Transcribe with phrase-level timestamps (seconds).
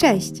[0.00, 0.32] Cześć!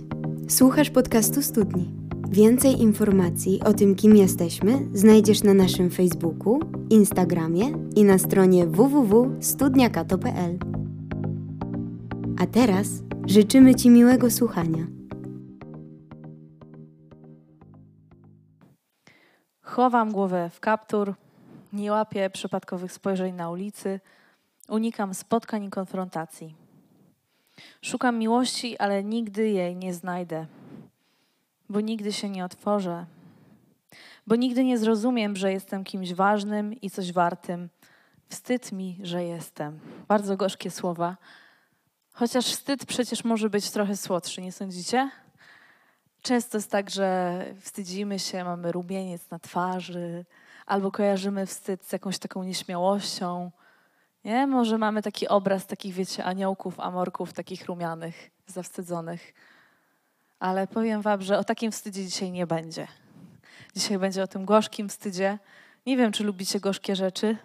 [0.48, 1.90] Słuchasz podcastu Studni.
[2.30, 10.58] Więcej informacji o tym, kim jesteśmy, znajdziesz na naszym Facebooku, Instagramie i na stronie www.studniakato.pl.
[12.42, 12.88] A teraz
[13.26, 14.86] życzymy Ci miłego słuchania.
[19.62, 21.14] Chowam głowę w kaptur,
[21.72, 24.00] nie łapię przypadkowych spojrzeń na ulicy,
[24.68, 26.69] unikam spotkań i konfrontacji.
[27.82, 30.46] Szukam miłości, ale nigdy jej nie znajdę,
[31.68, 33.06] bo nigdy się nie otworzę,
[34.26, 37.68] bo nigdy nie zrozumiem, że jestem kimś ważnym i coś wartym.
[38.28, 39.80] Wstyd mi, że jestem.
[40.08, 41.16] Bardzo gorzkie słowa,
[42.12, 45.10] chociaż wstyd przecież może być trochę słodszy, nie sądzicie?
[46.22, 50.24] Często jest tak, że wstydzimy się, mamy rumieniec na twarzy,
[50.66, 53.50] albo kojarzymy wstyd z jakąś taką nieśmiałością.
[54.24, 54.46] Nie?
[54.46, 59.34] Może mamy taki obraz takich, wiecie, aniołków, amorków, takich rumianych, zawstydzonych.
[60.38, 62.86] Ale powiem wam, że o takim wstydzie dzisiaj nie będzie.
[63.76, 65.38] Dzisiaj będzie o tym gorzkim wstydzie.
[65.86, 67.36] Nie wiem, czy lubicie gorzkie rzeczy.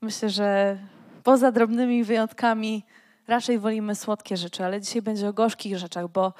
[0.00, 0.78] Myślę, że
[1.22, 2.84] poza drobnymi wyjątkami
[3.28, 6.32] raczej wolimy słodkie rzeczy, ale dzisiaj będzie o gorzkich rzeczach, bo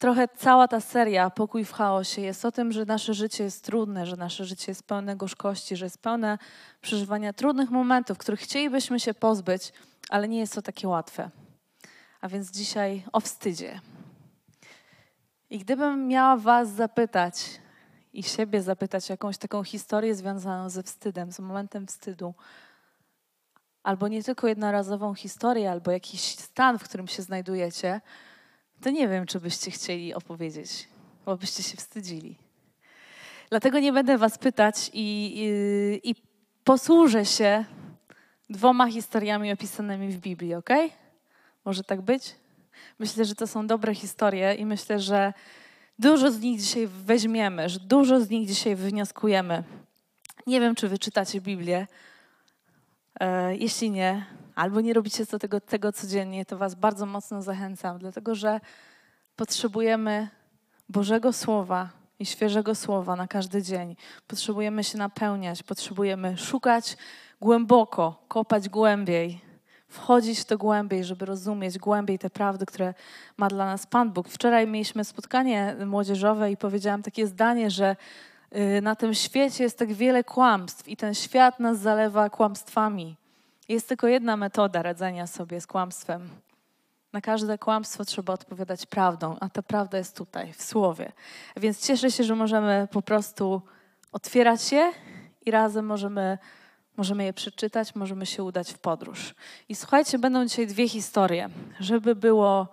[0.00, 4.06] trochę cała ta seria Pokój w chaosie jest o tym, że nasze życie jest trudne,
[4.06, 6.38] że nasze życie jest pełne gorzkości, że jest pełne
[6.80, 9.72] przeżywania trudnych momentów, których chcielibyśmy się pozbyć,
[10.08, 11.30] ale nie jest to takie łatwe.
[12.20, 13.80] A więc dzisiaj o wstydzie.
[15.50, 17.60] I gdybym miała Was zapytać
[18.12, 22.34] i siebie zapytać jakąś taką historię związaną ze wstydem, z momentem wstydu,
[23.82, 28.00] albo nie tylko jednorazową historię, albo jakiś stan, w którym się znajdujecie,
[28.82, 30.88] to nie wiem, czy byście chcieli opowiedzieć,
[31.26, 32.36] bo byście się wstydzili.
[33.50, 36.14] Dlatego nie będę Was pytać i, i, i
[36.64, 37.64] posłużę się
[38.50, 40.70] dwoma historiami opisanymi w Biblii, ok?
[41.64, 42.34] Może tak być?
[42.98, 45.32] Myślę, że to są dobre historie i myślę, że
[45.98, 49.64] dużo z nich dzisiaj weźmiemy, że dużo z nich dzisiaj wywnioskujemy.
[50.46, 51.86] Nie wiem, czy wyczytacie Biblię.
[53.20, 54.26] E, jeśli nie,
[54.60, 58.60] albo nie robicie to tego, tego codziennie, to Was bardzo mocno zachęcam, dlatego że
[59.36, 60.28] potrzebujemy
[60.88, 61.88] Bożego Słowa
[62.18, 63.96] i świeżego Słowa na każdy dzień.
[64.26, 66.96] Potrzebujemy się napełniać, potrzebujemy szukać
[67.40, 69.40] głęboko, kopać głębiej,
[69.88, 72.94] wchodzić w to głębiej, żeby rozumieć głębiej te prawdy, które
[73.36, 74.28] ma dla nas Pan Bóg.
[74.28, 77.96] Wczoraj mieliśmy spotkanie młodzieżowe i powiedziałam takie zdanie, że
[78.56, 83.19] y, na tym świecie jest tak wiele kłamstw i ten świat nas zalewa kłamstwami.
[83.70, 86.28] Jest tylko jedna metoda radzenia sobie z kłamstwem.
[87.12, 91.12] Na każde kłamstwo trzeba odpowiadać prawdą, a ta prawda jest tutaj, w słowie.
[91.56, 93.62] Więc cieszę się, że możemy po prostu
[94.12, 94.92] otwierać je
[95.46, 96.38] i razem możemy,
[96.96, 99.34] możemy je przeczytać, możemy się udać w podróż.
[99.68, 101.48] I słuchajcie, będą dzisiaj dwie historie.
[101.80, 102.68] Żeby było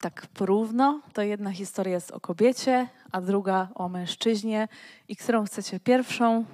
[0.00, 4.68] tak porówno, to jedna historia jest o kobiecie, a druga o mężczyźnie.
[5.08, 6.44] I którą chcecie pierwszą?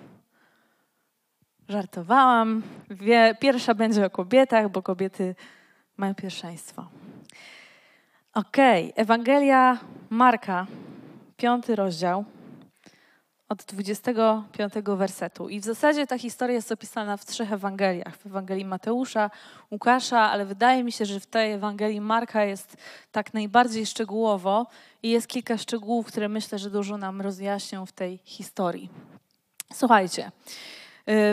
[1.69, 2.63] Żartowałam.
[3.41, 5.35] Pierwsza będzie o kobietach, bo kobiety
[5.97, 6.87] mają pierwszeństwo.
[8.35, 9.03] Okej, okay.
[9.03, 9.79] Ewangelia
[10.11, 10.67] Marka,
[11.37, 12.25] piąty rozdział,
[13.49, 15.49] od 25 wersetu.
[15.49, 18.17] I w zasadzie ta historia jest opisana w trzech Ewangeliach.
[18.17, 19.31] W Ewangelii Mateusza,
[19.71, 22.77] Łukasza, ale wydaje mi się, że w tej Ewangelii Marka jest
[23.13, 24.67] tak najbardziej szczegółowo
[25.03, 28.91] i jest kilka szczegółów, które myślę, że dużo nam rozjaśnią w tej historii.
[29.73, 30.31] Słuchajcie.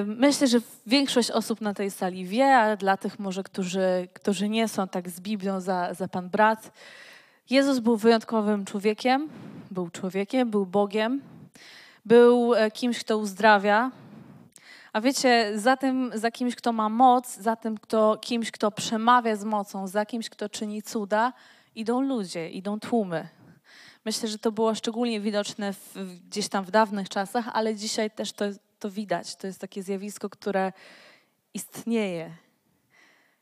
[0.06, 4.68] Myślę, że większość osób na tej sali wie, ale dla tych może, którzy, którzy nie
[4.68, 6.72] są tak z Biblią za, za Pan brat,
[7.50, 9.30] Jezus był wyjątkowym człowiekiem,
[9.72, 11.22] był człowiekiem, był Bogiem,
[12.06, 13.92] był e, kimś, kto uzdrawia.
[14.94, 19.36] A wiecie, za tym, za kimś, kto ma moc, za tym, kto, kimś, kto przemawia
[19.36, 21.34] z mocą, za kimś, kto czyni cuda,
[21.76, 23.28] idą ludzie, idą tłumy.
[24.06, 25.96] Myślę, że to było szczególnie widoczne w,
[26.30, 28.46] gdzieś tam w dawnych czasach, ale dzisiaj też to
[28.82, 29.36] to widać.
[29.36, 30.74] To jest takie zjawisko, które
[31.54, 32.32] istnieje.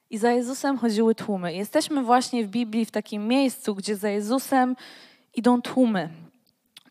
[0.09, 1.53] I za Jezusem chodziły tłumy.
[1.53, 4.75] Jesteśmy właśnie w Biblii w takim miejscu, gdzie za Jezusem
[5.35, 6.09] idą tłumy.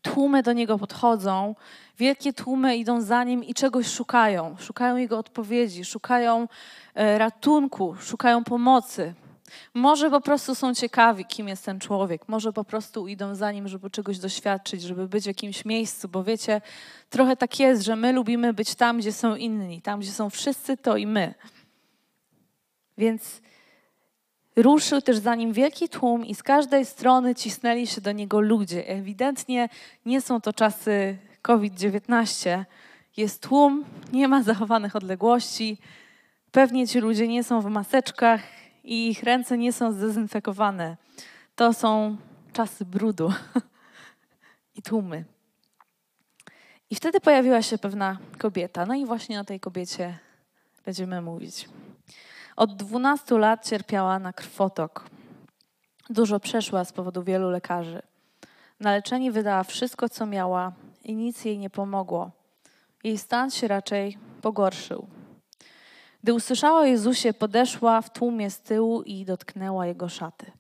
[0.03, 1.55] Tłumy do Niego podchodzą,
[1.99, 4.57] wielkie tłumy idą za Nim i czegoś szukają.
[4.59, 6.49] Szukają Jego odpowiedzi, szukają
[6.95, 9.15] e, ratunku, szukają pomocy.
[9.75, 12.29] Może po prostu są ciekawi, kim jest ten człowiek.
[12.29, 16.25] Może po prostu idą za nim, żeby czegoś doświadczyć, żeby być w jakimś miejscu, bo
[16.25, 16.61] wiecie,
[17.11, 20.77] trochę tak jest, że my lubimy być tam, gdzie są inni, tam, gdzie są wszyscy,
[20.77, 21.35] to i my.
[22.99, 23.41] Więc
[24.57, 28.89] ruszył też za nim wielki tłum i z każdej strony cisnęli się do niego ludzie.
[28.89, 29.69] Ewidentnie
[30.07, 32.65] nie są to czasy COVID-19.
[33.17, 35.79] Jest tłum, nie ma zachowanych odległości.
[36.53, 38.41] Pewnie ci ludzie nie są w maseczkach,
[38.89, 40.97] i ich ręce nie są zdezynfekowane.
[41.57, 42.17] to są
[42.53, 43.33] czasy brudu
[44.77, 45.25] i tłumy.
[46.91, 48.87] I wtedy pojawiła się pewna kobieta.
[48.87, 50.19] No i właśnie o tej kobiecie
[50.85, 51.69] będziemy mówić.
[52.57, 55.11] Od 12 lat cierpiała na krwotok.
[56.11, 58.03] Dużo przeszła z powodu wielu lekarzy.
[58.81, 60.73] Na leczenie wydała wszystko, co miała
[61.05, 62.31] i nic jej nie pomogło.
[63.05, 65.18] Jej stan się raczej pogorszył.
[66.23, 70.53] Gdy usłyszała o Jezusie, podeszła w tłumie z tyłu i dotknęła jego szaty.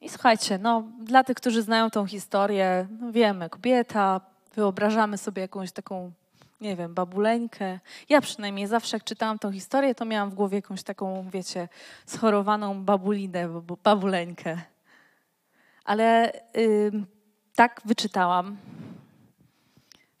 [0.00, 4.20] I słuchajcie, no, dla tych, którzy znają tą historię, no wiemy, kobieta,
[4.54, 6.12] wyobrażamy sobie jakąś taką,
[6.60, 7.78] nie wiem, babuleńkę.
[8.08, 11.68] Ja przynajmniej zawsze, jak czytałam tą historię, to miałam w głowie jakąś taką, wiecie,
[12.06, 14.58] schorowaną babulinę, babuleńkę.
[15.84, 16.92] Ale yy,
[17.54, 18.56] tak wyczytałam.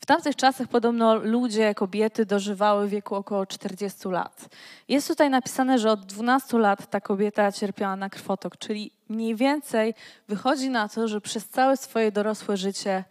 [0.02, 4.48] W tamtych czasach podobno ludzie, kobiety dożywały wieku około 40 lat.
[4.88, 9.94] Jest tutaj napisane, że od 12 lat ta kobieta cierpiała na krwotok, czyli mniej więcej
[10.28, 13.04] wychodzi na to, że przez całe swoje dorosłe życie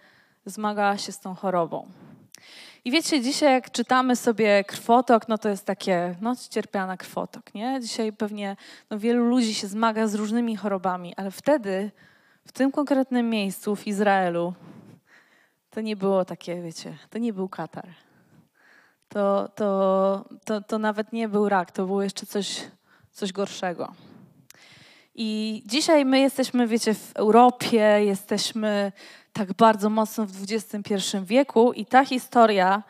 [0.45, 1.87] zmagała się z tą chorobą.
[2.85, 7.53] I wiecie, dzisiaj jak czytamy sobie krwotok, no to jest takie, no cierpiała na krwotok,
[7.53, 7.79] nie?
[7.81, 8.55] Dzisiaj pewnie
[8.89, 11.91] no, wielu ludzi się zmaga z różnymi chorobami, ale wtedy,
[12.45, 14.53] w tym konkretnym miejscu w Izraelu,
[15.71, 17.87] to nie było takie, wiecie, to nie był katar.
[19.09, 22.61] To, to, to, to nawet nie był rak, to było jeszcze coś,
[23.11, 23.93] coś gorszego.
[25.15, 28.91] I dzisiaj my jesteśmy, wiecie, w Europie, jesteśmy
[29.33, 32.83] tak bardzo mocno w XXI wieku i ta historia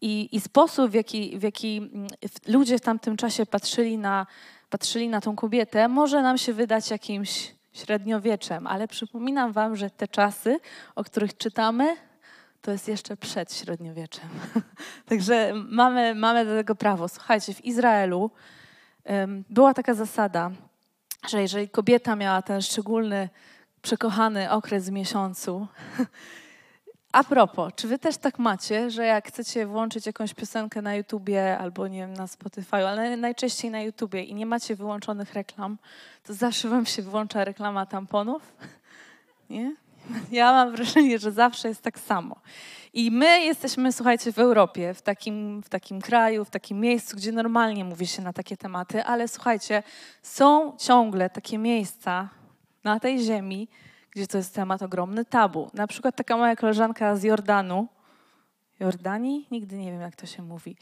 [0.00, 2.08] i, i sposób, w jaki, w jaki mm,
[2.46, 4.26] ludzie w tamtym czasie patrzyli na,
[4.70, 10.08] patrzyli na tą kobietę, może nam się wydać jakimś średniowieczem, ale przypominam wam, że te
[10.08, 10.60] czasy,
[10.94, 11.96] o których czytamy,
[12.62, 14.28] to jest jeszcze przed średniowieczem.
[15.08, 17.08] Także mamy, mamy do tego prawo.
[17.08, 18.30] Słuchajcie, w Izraelu
[19.04, 20.50] um, była taka zasada,
[21.28, 23.28] że jeżeli kobieta miała ten szczególny,
[23.82, 25.66] przekochany okres w miesiącu,
[27.12, 31.58] a propos, czy wy też tak macie, że jak chcecie włączyć jakąś piosenkę na YouTubie
[31.58, 35.78] albo nie wiem, na Spotify, ale najczęściej na YouTubie i nie macie wyłączonych reklam,
[36.22, 38.56] to zawsze wam się włącza reklama tamponów?
[39.50, 39.76] Nie?
[40.32, 42.36] Ja mam wrażenie, że zawsze jest tak samo.
[42.92, 47.32] I my jesteśmy, słuchajcie, w Europie, w takim, w takim kraju, w takim miejscu, gdzie
[47.32, 49.82] normalnie mówi się na takie tematy, ale słuchajcie,
[50.22, 52.28] są ciągle takie miejsca
[52.84, 53.68] na tej ziemi,
[54.10, 55.70] gdzie to jest temat ogromny tabu.
[55.74, 57.88] Na przykład taka moja koleżanka z Jordanu,
[58.80, 59.46] Jordanii?
[59.50, 60.76] Nigdy nie wiem, jak to się mówi.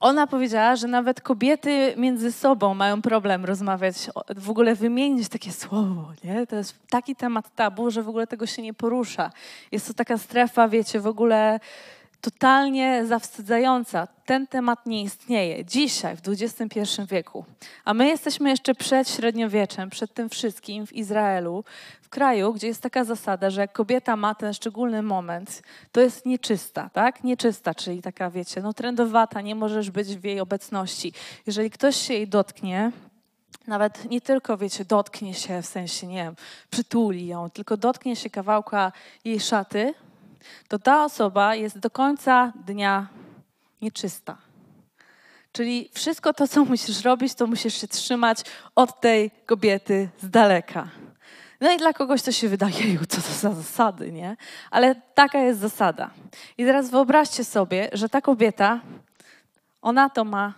[0.00, 3.96] Ona powiedziała, że nawet kobiety między sobą mają problem rozmawiać,
[4.36, 6.12] w ogóle wymienić takie słowo.
[6.24, 6.46] Nie?
[6.46, 9.30] To jest taki temat tabu, że w ogóle tego się nie porusza.
[9.72, 11.60] Jest to taka strefa, wiecie, w ogóle
[12.20, 14.08] totalnie zawstydzająca.
[14.24, 16.80] Ten temat nie istnieje dzisiaj, w XXI
[17.10, 17.44] wieku.
[17.84, 21.64] A my jesteśmy jeszcze przed średniowieczem, przed tym wszystkim w Izraelu,
[22.02, 25.62] w kraju, gdzie jest taka zasada, że jak kobieta ma ten szczególny moment,
[25.92, 27.24] to jest nieczysta, tak?
[27.24, 31.12] Nieczysta, czyli taka, wiecie, no trendowata, nie możesz być w jej obecności.
[31.46, 32.92] Jeżeli ktoś się jej dotknie,
[33.66, 36.36] nawet nie tylko, wiecie, dotknie się, w sensie, nie wiem,
[36.70, 38.92] przytuli ją, tylko dotknie się kawałka
[39.24, 39.94] jej szaty,
[40.68, 43.06] to ta osoba jest do końca dnia
[43.82, 44.36] nieczysta.
[45.52, 48.38] Czyli wszystko to, co musisz robić, to musisz się trzymać
[48.74, 50.88] od tej kobiety z daleka.
[51.60, 54.36] No i dla kogoś to się wydaje, co to za zasady, nie?
[54.70, 56.10] Ale taka jest zasada.
[56.58, 58.80] I teraz wyobraźcie sobie, że ta kobieta,
[59.82, 60.54] ona to ma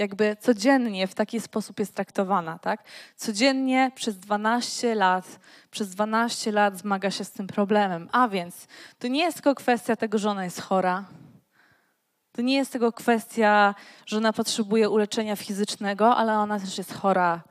[0.00, 2.84] jakby codziennie w taki sposób jest traktowana, tak?
[3.16, 5.40] Codziennie przez 12 lat,
[5.70, 8.08] przez 12 lat zmaga się z tym problemem.
[8.12, 8.66] A więc
[8.98, 11.04] to nie jest tylko kwestia tego, że ona jest chora.
[12.32, 13.74] To nie jest tylko kwestia,
[14.06, 17.42] że ona potrzebuje uleczenia fizycznego, ale ona też jest chora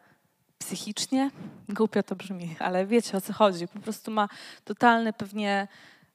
[0.57, 1.31] psychicznie.
[1.69, 3.67] Głupio to brzmi, ale wiecie o co chodzi.
[3.67, 4.29] Po prostu ma
[4.65, 5.67] totalny pewnie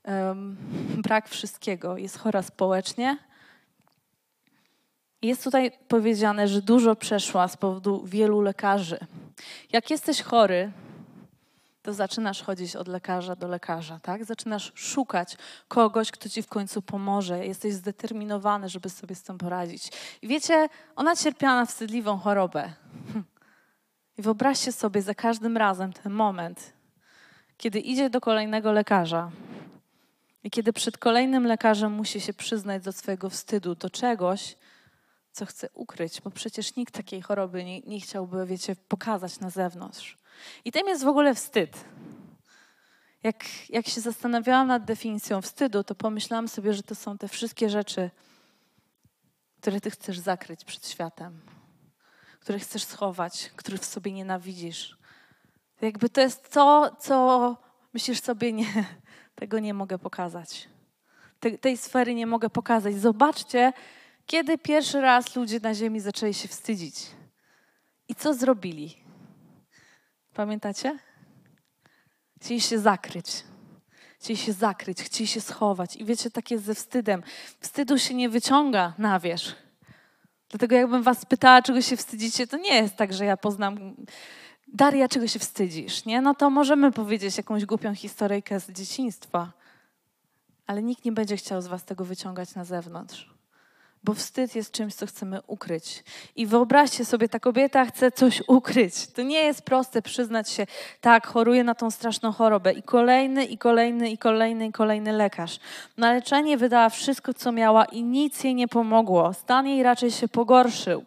[0.04, 0.56] um,
[1.02, 1.96] brak wszystkiego.
[1.96, 3.18] Jest chora społecznie
[5.26, 8.98] jest tutaj powiedziane, że dużo przeszła z powodu wielu lekarzy.
[9.72, 10.72] Jak jesteś chory,
[11.82, 14.24] to zaczynasz chodzić od lekarza do lekarza, tak?
[14.24, 15.36] Zaczynasz szukać
[15.68, 17.46] kogoś, kto ci w końcu pomoże.
[17.46, 19.90] Jesteś zdeterminowany, żeby sobie z tym poradzić.
[20.22, 22.72] I wiecie, ona cierpiała na wstydliwą chorobę.
[24.18, 26.72] I wyobraźcie sobie za każdym razem ten moment,
[27.56, 29.30] kiedy idzie do kolejnego lekarza
[30.44, 34.56] i kiedy przed kolejnym lekarzem musi się przyznać do swojego wstydu, do czegoś,
[35.34, 40.16] co chce ukryć, bo przecież nikt takiej choroby nie, nie chciałby, wiecie, pokazać na zewnątrz.
[40.64, 41.84] I tym jest w ogóle wstyd.
[43.22, 47.70] Jak, jak się zastanawiałam nad definicją wstydu, to pomyślałam sobie, że to są te wszystkie
[47.70, 48.10] rzeczy,
[49.60, 51.40] które ty chcesz zakryć przed światem,
[52.40, 54.98] które chcesz schować, których w sobie nienawidzisz.
[55.80, 57.56] Jakby to jest to, co
[57.94, 58.84] myślisz sobie, nie,
[59.34, 60.68] tego nie mogę pokazać.
[61.40, 62.94] Te, tej sfery nie mogę pokazać.
[62.94, 63.72] Zobaczcie,
[64.26, 66.96] kiedy pierwszy raz ludzie na ziemi zaczęli się wstydzić.
[68.08, 68.96] I co zrobili?
[70.34, 70.98] Pamiętacie?
[72.40, 73.44] Chcieli się zakryć.
[74.18, 75.96] Chcieli się zakryć, chcieli się schować.
[75.96, 77.22] I wiecie, tak jest ze wstydem.
[77.60, 79.56] Wstydu się nie wyciąga na wierzch.
[80.48, 83.94] Dlatego jakbym was pytała, czego się wstydzicie, to nie jest tak, że ja poznam...
[84.68, 86.20] Daria, czego się wstydzisz, nie?
[86.20, 89.52] No to możemy powiedzieć jakąś głupią historyjkę z dzieciństwa.
[90.66, 93.33] Ale nikt nie będzie chciał z was tego wyciągać na zewnątrz
[94.04, 96.04] bo wstyd jest czymś, co chcemy ukryć.
[96.36, 99.06] I wyobraźcie sobie, ta kobieta chce coś ukryć.
[99.06, 100.66] To nie jest proste przyznać się,
[101.00, 102.72] tak, choruję na tą straszną chorobę.
[102.72, 105.58] I kolejny, i kolejny, i kolejny, i kolejny lekarz.
[105.96, 109.32] Na leczenie wydała wszystko, co miała i nic jej nie pomogło.
[109.32, 111.04] Stan jej raczej się pogorszył.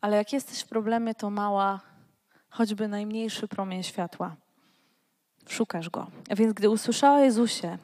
[0.00, 1.80] Ale jak jesteś w problemie, to mała,
[2.50, 4.36] choćby najmniejszy promień światła.
[5.48, 6.06] Szukasz go.
[6.30, 7.78] A więc gdy usłyszała Jezusie,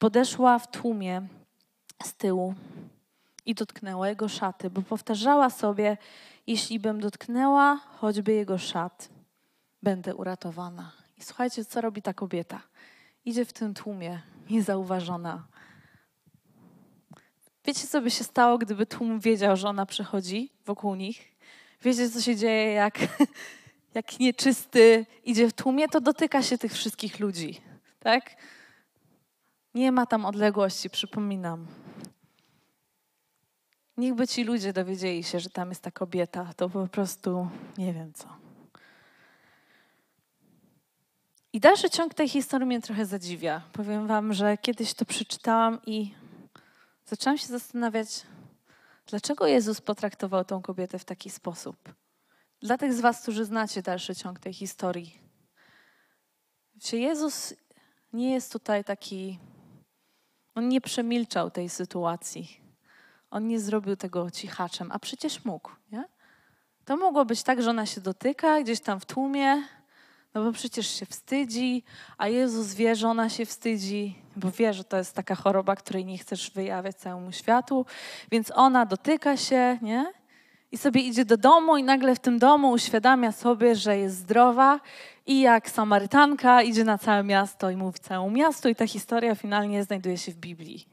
[0.00, 1.22] Podeszła w tłumie
[2.02, 2.54] z tyłu
[3.46, 5.96] i dotknęła jego szaty, bo powtarzała sobie:
[6.46, 9.08] Jeśli bym dotknęła choćby jego szat,
[9.82, 10.92] będę uratowana.
[11.18, 12.62] I słuchajcie, co robi ta kobieta?
[13.24, 15.46] Idzie w tym tłumie, niezauważona.
[17.64, 21.36] Wiecie, co by się stało, gdyby tłum wiedział, że ona przychodzi wokół nich?
[21.82, 22.98] Wiecie, co się dzieje, jak,
[23.94, 27.60] jak nieczysty idzie w tłumie, to dotyka się tych wszystkich ludzi,
[27.98, 28.36] tak?
[29.74, 31.66] Nie ma tam odległości, przypominam.
[33.96, 37.48] Niechby ci ludzie dowiedzieli się, że tam jest ta kobieta, to po prostu
[37.78, 38.28] nie wiem co.
[41.52, 43.62] I dalszy ciąg tej historii mnie trochę zadziwia.
[43.72, 46.14] Powiem Wam, że kiedyś to przeczytałam i
[47.06, 48.22] zaczęłam się zastanawiać,
[49.06, 51.94] dlaczego Jezus potraktował tą kobietę w taki sposób.
[52.60, 55.20] Dla tych z Was, którzy znacie dalszy ciąg tej historii.
[56.82, 57.54] Czy Jezus
[58.12, 59.38] nie jest tutaj taki
[60.54, 62.60] on nie przemilczał tej sytuacji.
[63.30, 66.04] On nie zrobił tego cichaczem, a przecież mógł, nie?
[66.84, 69.62] To mogło być tak, że ona się dotyka gdzieś tam w tłumie,
[70.34, 71.84] no bo przecież się wstydzi,
[72.18, 76.04] a Jezus wie, że ona się wstydzi, bo wie, że to jest taka choroba, której
[76.04, 77.86] nie chcesz wyjawiać całemu światu,
[78.30, 80.19] więc ona dotyka się, nie?
[80.72, 84.80] I sobie idzie do domu i nagle w tym domu uświadamia sobie, że jest zdrowa
[85.26, 89.84] i jak Samarytanka idzie na całe miasto i mówi całemu miastu i ta historia finalnie
[89.84, 90.88] znajduje się w Biblii.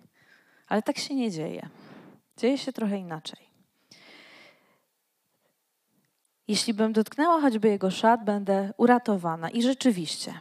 [0.68, 1.70] Ale tak się nie dzieje.
[2.38, 3.48] Dzieje się trochę inaczej.
[6.48, 9.50] Jeśli bym dotknęła choćby jego szat, będę uratowana.
[9.50, 10.34] I rzeczywiście,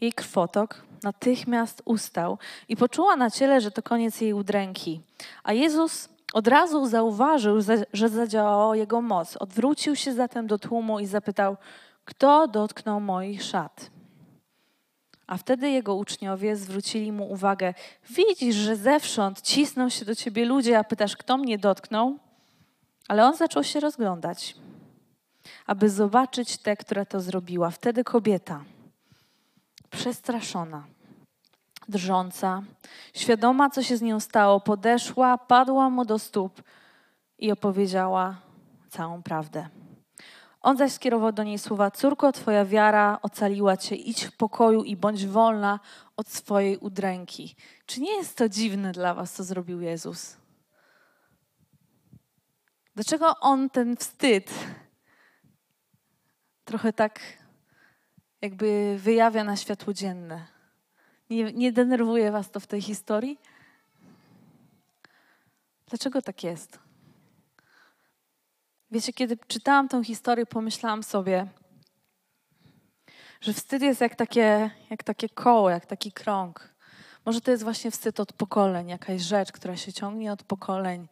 [0.00, 5.00] jej krwotok natychmiast ustał i poczuła na ciele, że to koniec jej udręki.
[5.42, 7.56] A Jezus od razu zauważył,
[7.92, 9.36] że zadziałała jego moc.
[9.36, 11.56] Odwrócił się zatem do tłumu i zapytał:
[12.04, 13.90] Kto dotknął moich szat?
[15.26, 17.74] A wtedy jego uczniowie zwrócili mu uwagę:
[18.10, 22.18] Widzisz, że zewsząd cisną się do ciebie ludzie, a pytasz, kto mnie dotknął?
[23.08, 24.56] Ale on zaczął się rozglądać,
[25.66, 27.70] aby zobaczyć tę, która to zrobiła.
[27.70, 28.64] Wtedy kobieta,
[29.90, 30.84] przestraszona,
[31.88, 32.62] drżąca,
[33.14, 36.62] świadoma, co się z nią stało, podeszła, padła mu do stóp
[37.38, 38.36] i opowiedziała
[38.90, 39.68] całą prawdę.
[40.60, 44.96] On zaś skierował do niej słowa: Córko, twoja wiara ocaliła cię, idź w pokoju i
[44.96, 45.80] bądź wolna
[46.16, 47.56] od swojej udręki.
[47.86, 50.36] Czy nie jest to dziwne dla Was, co zrobił Jezus?
[52.94, 54.50] Dlaczego on ten wstyd
[56.64, 57.20] trochę tak
[58.40, 60.57] jakby wyjawia na światło dzienne?
[61.30, 63.38] Nie, nie denerwuje Was to w tej historii?
[65.86, 66.78] Dlaczego tak jest?
[68.90, 71.46] Wiecie, kiedy czytałam tę historię, pomyślałam sobie,
[73.40, 76.74] że wstyd jest jak takie, jak takie koło, jak taki krąg.
[77.24, 81.08] Może to jest właśnie wstyd od pokoleń, jakaś rzecz, która się ciągnie od pokoleń.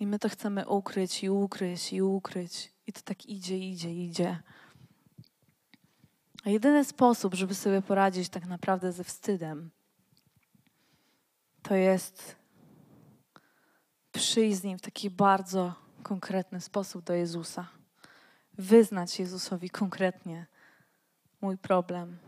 [0.00, 2.72] I my to chcemy ukryć i ukryć i ukryć.
[2.86, 4.42] I to tak idzie, idzie, idzie.
[6.44, 9.70] A jedyny sposób, żeby sobie poradzić tak naprawdę ze wstydem,
[11.62, 12.36] to jest
[14.12, 17.68] przyjść z nim w taki bardzo konkretny sposób do Jezusa.
[18.58, 20.46] Wyznać Jezusowi konkretnie
[21.40, 22.18] mój problem.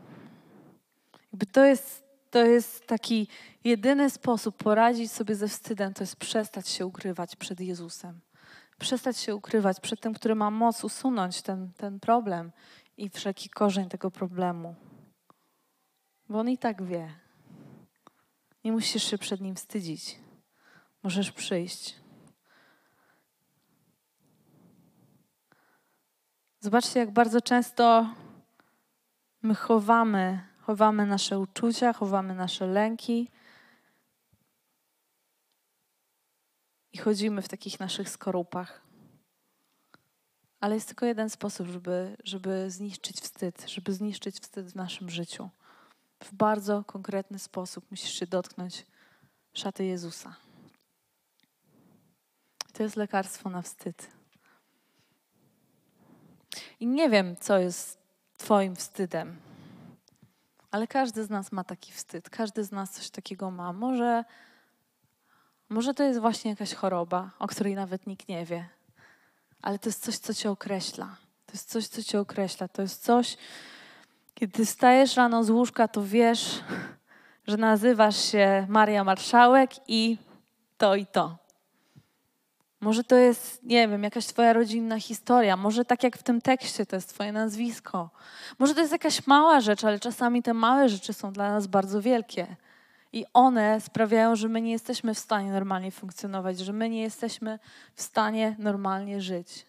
[1.33, 3.29] Jakby to jest, to jest taki
[3.65, 8.21] jedyny sposób poradzić sobie ze wstydem, to jest przestać się ukrywać przed Jezusem.
[8.79, 12.53] Przestać się ukrywać przed tym, który ma moc usunąć ten, ten problem
[12.97, 14.75] i wszelki korzeń tego problemu.
[16.29, 17.15] Bo on i tak wie.
[18.65, 20.19] Nie musisz się przed nim wstydzić.
[21.03, 21.97] Możesz przyjść.
[26.61, 28.15] Zobaczcie, jak bardzo często
[29.43, 33.31] my chowamy, chowamy nasze uczucia, chowamy nasze lęki
[36.93, 38.85] i chodzimy w takich naszych skorupach.
[40.65, 45.51] Ale jest tylko jeden sposób, żeby, żeby zniszczyć wstyd, żeby zniszczyć wstyd w naszym życiu.
[46.23, 48.87] W bardzo konkretny sposób musisz się dotknąć
[49.55, 50.37] szaty Jezusa.
[52.73, 54.09] To jest lekarstwo na wstyd.
[56.81, 57.99] I nie wiem, co jest
[58.39, 59.37] Twoim wstydem,
[60.71, 62.31] ale każdy z nas ma taki wstyd.
[62.31, 63.73] Każdy z nas coś takiego ma.
[63.73, 64.25] Może,
[65.69, 68.69] może to jest właśnie jakaś choroba, o której nawet nikt nie wie,
[69.65, 71.17] ale to jest coś, co Cię określa.
[71.47, 72.69] To jest coś, co Cię określa.
[72.69, 73.37] To jest coś,
[74.35, 76.61] kiedy stajesz rano z łóżka, to wiesz,
[77.47, 80.19] że nazywasz się Maria Marszałek i
[80.79, 81.37] to i to.
[82.81, 85.57] Może to jest, nie wiem, jakaś Twoja rodzinna historia.
[85.57, 88.11] Może tak jak w tym tekście, to jest Twoje nazwisko.
[88.59, 92.03] Może to jest jakaś mała rzecz, ale czasami te małe rzeczy są dla nas bardzo
[92.03, 92.57] wielkie.
[93.15, 97.59] I one sprawiają, że my nie jesteśmy w stanie normalnie funkcjonować, że my nie jesteśmy
[97.95, 99.67] w stanie normalnie żyć.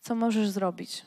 [0.00, 1.04] Co możesz zrobić?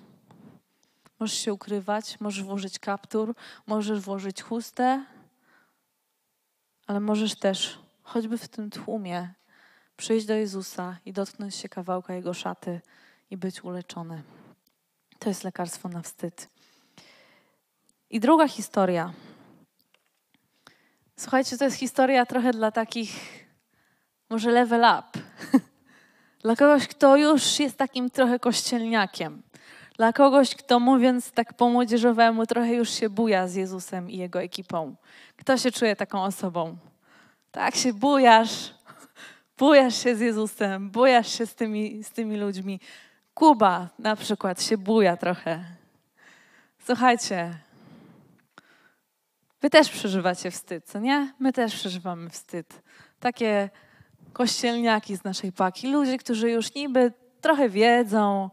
[1.20, 3.36] Możesz się ukrywać, możesz włożyć kaptur,
[3.68, 5.06] możesz włożyć chustę,
[6.88, 9.34] ale możesz też, choćby w tym tłumie,
[9.98, 12.82] przyjść do Jezusa i dotknąć się kawałka Jego szaty
[13.30, 14.24] i być uleczony.
[15.20, 16.50] To jest lekarstwo na wstyd.
[18.10, 19.14] I druga historia.
[21.20, 23.10] Słuchajcie, to jest historia trochę dla takich,
[24.30, 25.20] może level up.
[26.44, 29.42] dla kogoś, kto już jest takim trochę kościelniakiem.
[29.98, 34.42] Dla kogoś, kto mówiąc tak po młodzieżowemu, trochę już się buja z Jezusem i jego
[34.42, 34.96] ekipą.
[35.38, 36.78] Kto się czuje taką osobą?
[37.52, 38.74] Tak się bujasz,
[39.60, 42.80] bujasz się z Jezusem, bujasz się z tymi, z tymi ludźmi.
[43.34, 45.64] Kuba na przykład się buja trochę.
[46.86, 47.54] Słuchajcie,
[49.62, 51.34] wy też przeżywacie wstyd, co nie?
[51.40, 52.82] My też przeżywamy wstyd.
[53.20, 53.70] Takie
[54.34, 58.50] kościelniaki z naszej paki, ludzie, którzy już niby trochę wiedzą,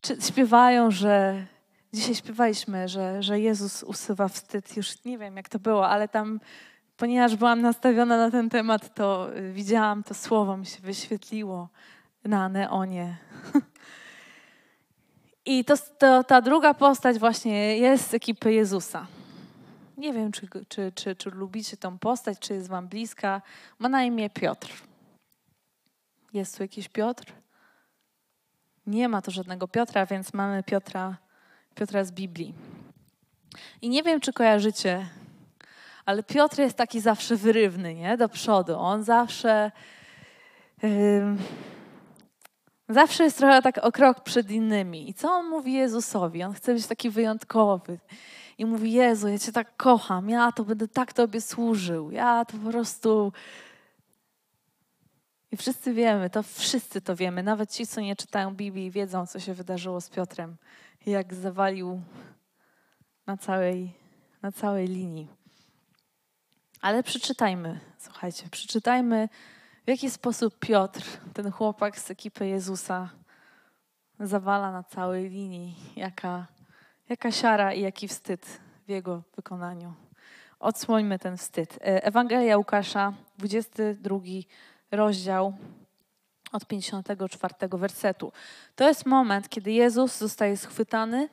[0.00, 1.46] czy śpiewają, że
[1.92, 4.76] dzisiaj śpiewaliśmy, że, że Jezus usuwa wstyd.
[4.76, 6.40] Już nie wiem, jak to było, ale tam
[6.96, 11.68] ponieważ byłam nastawiona na ten temat, to y, widziałam to słowo, mi się wyświetliło
[12.24, 13.16] na neonie.
[15.46, 19.06] I to, to, ta druga postać właśnie jest z ekipy Jezusa.
[19.96, 23.42] Nie wiem, czy, czy, czy, czy lubicie tą postać, czy jest wam bliska.
[23.78, 24.72] Ma na imię Piotr.
[26.32, 27.32] Jest tu jakiś Piotr?
[28.86, 31.16] Nie ma tu żadnego Piotra, więc mamy Piotra,
[31.74, 32.54] Piotra z Biblii.
[33.82, 35.06] I nie wiem, czy kojarzycie
[36.06, 38.16] ale Piotr jest taki zawsze wyrywny, nie?
[38.16, 38.78] Do przodu.
[38.78, 39.72] On zawsze...
[40.82, 41.36] Yy,
[42.88, 45.10] zawsze jest trochę tak o krok przed innymi.
[45.10, 46.42] I co on mówi Jezusowi?
[46.42, 47.98] On chce być taki wyjątkowy.
[48.58, 52.10] I mówi, Jezu, ja Cię tak kocham, ja to będę tak Tobie służył.
[52.10, 53.32] Ja to po prostu...
[55.52, 57.42] I wszyscy wiemy, to wszyscy to wiemy.
[57.42, 60.56] Nawet ci, co nie czytają Biblii, wiedzą, co się wydarzyło z Piotrem.
[61.06, 62.00] Jak zawalił
[63.26, 63.92] na całej,
[64.42, 65.28] na całej linii.
[66.80, 69.28] Ale przeczytajmy, słuchajcie, przeczytajmy,
[69.86, 71.02] w jaki sposób Piotr,
[71.34, 73.10] ten chłopak z ekipy Jezusa,
[74.20, 76.46] zawala na całej linii, jaka,
[77.08, 78.46] jaka siara i jaki wstyd
[78.86, 79.94] w jego wykonaniu.
[80.60, 81.76] Odsłońmy ten wstyd.
[81.76, 84.18] E, Ewangelia Łukasza, 22
[84.90, 85.54] rozdział
[86.52, 88.32] od 54 wersetu.
[88.76, 91.28] To jest moment, kiedy Jezus zostaje schwytany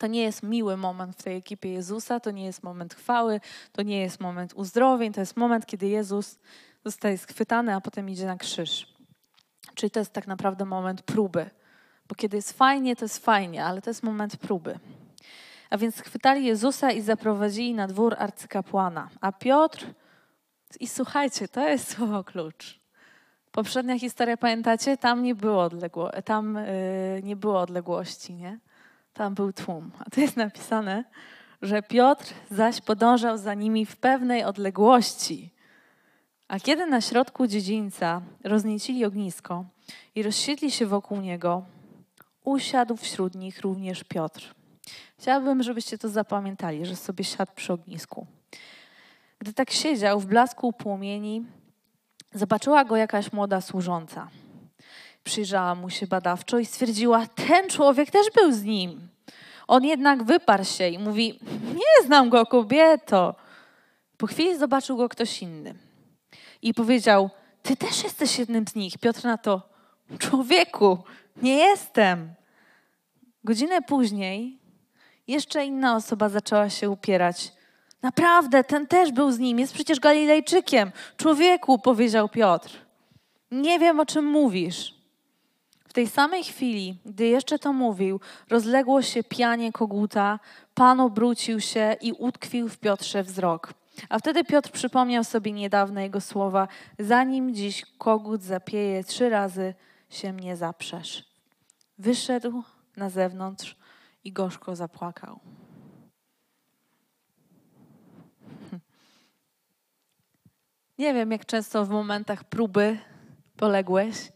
[0.00, 3.40] to nie jest miły moment w tej ekipie Jezusa, to nie jest moment chwały,
[3.72, 6.38] to nie jest moment uzdrowień, to jest moment, kiedy Jezus
[6.84, 8.94] zostaje schwytany, a potem idzie na krzyż.
[9.74, 11.50] Czyli to jest tak naprawdę moment próby.
[12.08, 14.78] Bo kiedy jest fajnie, to jest fajnie, ale to jest moment próby.
[15.70, 19.10] A więc schwytali Jezusa i zaprowadzili na dwór arcykapłana.
[19.20, 19.86] A Piotr,
[20.80, 22.80] i słuchajcie, to jest słowo klucz.
[23.52, 24.96] Poprzednia historia, pamiętacie?
[24.96, 28.58] Tam nie było, odległo, tam, yy, nie było odległości, nie?
[29.12, 29.90] tam był tłum.
[29.98, 31.04] A tu jest napisane,
[31.62, 35.50] że Piotr zaś podążał za nimi w pewnej odległości.
[36.50, 39.64] A kiedy na środku dziedzińca rozniecili ognisko
[40.14, 41.64] i rozsiedli się wokół niego,
[42.44, 44.54] usiadł wśród nich również Piotr.
[45.18, 48.26] Chciałabym, żebyście to zapamiętali, że sobie siadł przy ognisku.
[49.38, 51.44] Gdy tak siedział w blasku płomieni,
[52.34, 54.28] zobaczyła go jakaś młoda służąca–
[55.24, 59.08] Przyjrzała mu się badawczo i stwierdziła, ten człowiek też był z nim.
[59.68, 61.38] On jednak wyparł się i mówi,
[61.74, 63.34] nie znam go, kobieto.
[64.16, 65.74] Po chwili zobaczył go ktoś inny
[66.62, 67.30] i powiedział,
[67.62, 68.98] ty też jesteś jednym z nich.
[68.98, 69.62] Piotr na to,
[70.18, 70.98] człowieku,
[71.36, 72.34] nie jestem.
[73.44, 74.58] Godzinę później
[75.28, 77.52] jeszcze inna osoba zaczęła się upierać.
[78.02, 80.92] Naprawdę, ten też był z nim, jest przecież Galilejczykiem.
[81.16, 82.78] Człowieku, powiedział Piotr.
[83.50, 84.94] Nie wiem, o czym mówisz.
[85.88, 88.20] W tej samej chwili, gdy jeszcze to mówił,
[88.50, 90.38] rozległo się pianie koguta,
[90.74, 93.74] Pan obrócił się i utkwił w Piotrze wzrok.
[94.08, 99.74] A wtedy Piotr przypomniał sobie niedawne jego słowa: Zanim dziś kogut zapieje trzy razy,
[100.08, 101.24] się mnie zaprzesz.
[101.98, 102.62] Wyszedł
[102.96, 103.76] na zewnątrz
[104.24, 105.40] i gorzko zapłakał.
[110.98, 112.98] Nie wiem, jak często w momentach próby
[113.56, 114.32] poległeś,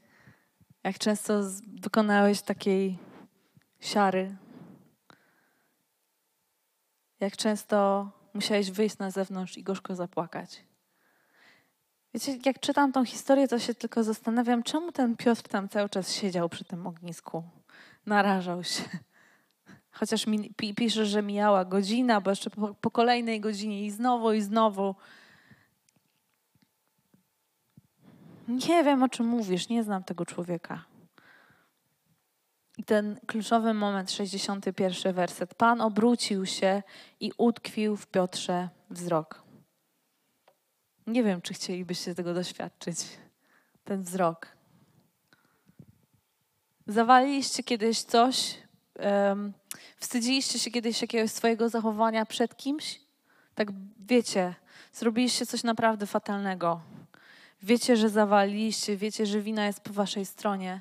[0.84, 2.98] jak często dokonałeś takiej
[3.80, 4.36] siary,
[7.20, 10.64] jak często musiałeś wyjść na zewnątrz i gorzko zapłakać.
[12.14, 16.12] Wiecie, jak czytam tą historię, to się tylko zastanawiam, czemu ten Piotr tam cały czas
[16.12, 17.42] siedział przy tym ognisku.
[18.06, 18.82] Narażał się.
[19.90, 24.40] Chociaż mi, pisze, że mijała godzina, bo jeszcze po, po kolejnej godzinie i znowu, i
[24.40, 24.94] znowu.
[28.48, 30.84] Nie wiem, o czym mówisz, nie znam tego człowieka.
[32.78, 35.54] I ten kluczowy moment, 61 werset.
[35.54, 36.82] Pan obrócił się
[37.20, 39.42] i utkwił w Piotrze wzrok.
[41.06, 42.96] Nie wiem, czy chcielibyście tego doświadczyć.
[43.84, 44.48] Ten wzrok.
[46.86, 48.58] Zawaliliście kiedyś coś,
[48.98, 49.52] um,
[49.96, 53.00] wstydziliście się kiedyś jakiegoś swojego zachowania przed kimś?
[53.54, 54.54] Tak wiecie,
[54.92, 56.80] zrobiliście coś naprawdę fatalnego.
[57.62, 60.80] Wiecie, że zawaliliście, wiecie, że wina jest po waszej stronie.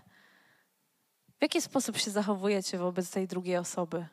[1.43, 4.06] W jaki sposób się zachowujecie wobec tej drugiej osoby?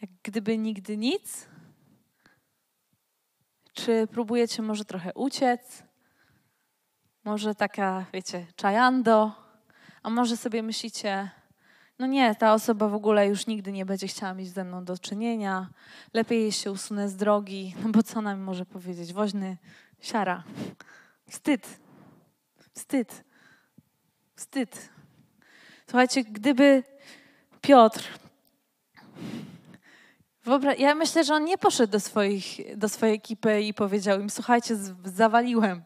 [0.00, 1.46] Jak gdyby nigdy nic?
[3.72, 5.82] Czy próbujecie może trochę uciec?
[7.24, 9.32] Może taka, wiecie, czajando?
[10.02, 11.30] A może sobie myślicie,
[11.98, 14.98] no nie, ta osoba w ogóle już nigdy nie będzie chciała mieć ze mną do
[14.98, 15.70] czynienia,
[16.14, 19.12] lepiej jej się usunę z drogi, no bo co nam może powiedzieć?
[19.12, 19.56] Woźny,
[20.00, 20.44] siara.
[21.28, 21.80] Wstyd.
[22.74, 23.24] Wstyd.
[24.34, 24.91] Wstyd.
[25.92, 26.82] Słuchajcie, gdyby
[27.60, 28.04] Piotr.
[30.78, 34.76] Ja myślę, że on nie poszedł do, swoich, do swojej ekipy i powiedział im: Słuchajcie,
[35.04, 35.82] zawaliłem.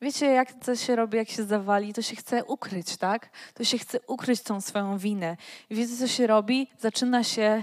[0.00, 1.94] Wiecie, jak to się robi, jak się zawali?
[1.94, 3.30] To się chce ukryć, tak?
[3.54, 5.36] To się chce ukryć tą swoją winę.
[5.70, 6.68] I wiecie, co się robi?
[6.78, 7.62] Zaczyna się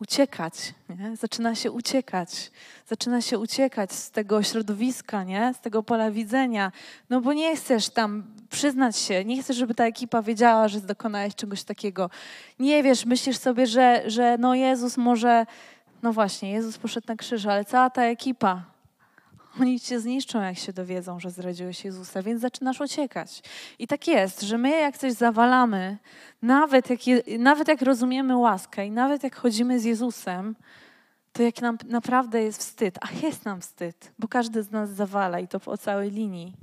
[0.00, 0.54] uciekać,
[0.88, 1.16] nie?
[1.16, 2.50] Zaczyna się uciekać.
[2.86, 5.54] Zaczyna się uciekać z tego środowiska, nie?
[5.54, 6.72] Z tego pola widzenia.
[7.10, 11.34] No bo nie chcesz tam przyznać się, nie chcesz, żeby ta ekipa wiedziała, że dokonałeś
[11.34, 12.10] czegoś takiego.
[12.58, 15.46] Nie wiesz, myślisz sobie, że, że no Jezus może...
[16.02, 18.64] No właśnie, Jezus poszedł na krzyż, ale cała ta ekipa,
[19.60, 23.42] oni cię zniszczą, jak się dowiedzą, że zdradziłeś Jezusa, więc zaczynasz uciekać.
[23.78, 25.98] I tak jest, że my jak coś zawalamy,
[26.42, 27.00] nawet jak,
[27.38, 30.56] nawet jak rozumiemy łaskę i nawet jak chodzimy z Jezusem,
[31.32, 35.40] to jak nam naprawdę jest wstyd, a jest nam wstyd, bo każdy z nas zawala
[35.40, 36.54] i to po całej linii,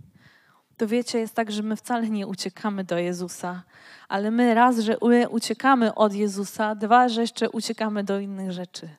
[0.78, 3.64] to wiecie, jest tak, że my wcale nie uciekamy do Jezusa,
[4.08, 4.98] ale my raz, że
[5.30, 8.90] uciekamy od Jezusa, dwa, że jeszcze uciekamy do innych rzeczy.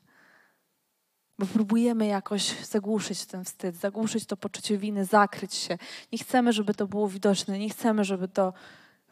[1.38, 5.78] Bo próbujemy jakoś zagłuszyć ten wstyd, zagłuszyć to poczucie winy, zakryć się.
[6.12, 8.52] Nie chcemy, żeby to było widoczne, nie chcemy, żeby to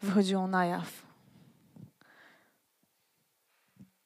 [0.01, 1.05] wychodziło na jaw.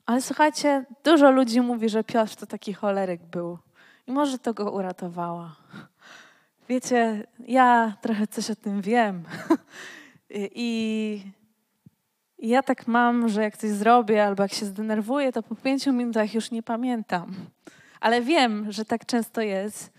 [0.05, 3.58] Ale słuchajcie, dużo ludzi mówi, że Piotr to taki choleryk był.
[4.08, 5.51] I może to go uratowało.
[6.69, 9.23] Wiecie, ja trochę coś o tym wiem.
[10.55, 11.23] I,
[12.39, 16.34] ja tak mam, że jak coś zrobię albo jak się zdenerwuję, to po pięciu minutach
[16.34, 17.36] już nie pamiętam.
[18.00, 19.92] Ale wiem, że tak często jest.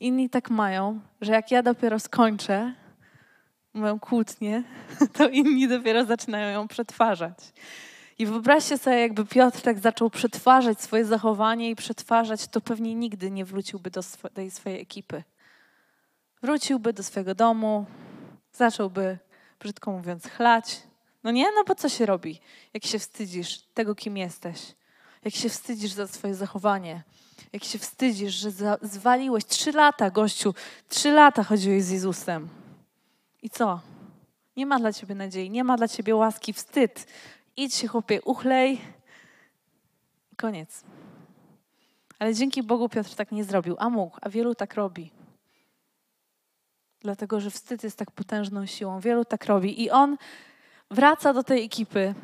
[0.00, 2.74] Inni tak mają, że jak ja dopiero skończę
[3.74, 4.62] moją kłótnię,
[5.16, 7.38] to inni dopiero zaczynają ją przetwarzać.
[8.18, 13.30] I wyobraźcie sobie, jakby Piotr tak zaczął przetwarzać swoje zachowanie i przetwarzać, to pewnie nigdy
[13.30, 14.00] nie wróciłby do
[14.34, 15.22] tej swojej ekipy.
[16.42, 17.86] Wróciłby do swojego domu,
[18.52, 19.18] zacząłby,
[19.60, 20.82] brzydko mówiąc, chlać.
[21.24, 22.40] No nie, no bo co się robi,
[22.74, 24.74] jak się wstydzisz tego, kim jesteś?
[25.24, 27.02] Jak się wstydzisz za swoje zachowanie?
[27.52, 28.50] Jak się wstydzisz, że
[28.82, 30.54] zwaliłeś trzy lata, gościu,
[30.88, 32.48] trzy lata chodziłeś z Jezusem.
[33.42, 33.80] I co?
[34.56, 37.06] Nie ma dla ciebie nadziei, nie ma dla ciebie łaski, wstyd.
[37.56, 38.80] Idź się, chłopie, uchlej.
[40.36, 40.84] Koniec.
[42.18, 45.10] Ale dzięki Bogu Piotr tak nie zrobił, a mógł, a wielu tak robi.
[47.00, 49.00] Dlatego, że wstyd jest tak potężną siłą.
[49.00, 49.82] Wielu tak robi.
[49.82, 50.16] I on
[50.90, 52.14] wraca do tej ekipy.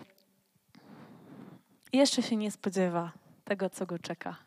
[1.93, 3.13] I jeszcze się nie spodziewa
[3.45, 4.44] tego, co go czeka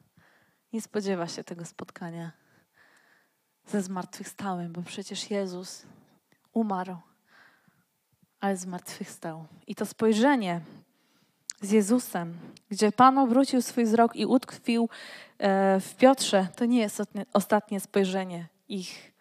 [0.73, 2.32] nie spodziewa się tego spotkania
[3.65, 5.86] ze zmartwychwstałym, bo przecież Jezus
[6.53, 6.97] umarł,
[8.39, 9.45] ale zmartwychwstał.
[9.67, 10.62] I to spojrzenie
[11.62, 12.38] z Jezusem,
[12.69, 14.89] gdzie Pan obrócił swój wzrok i utkwił
[15.38, 17.01] e, w Piotrze, to nie jest
[17.34, 19.13] ostatnie spojrzenie ich,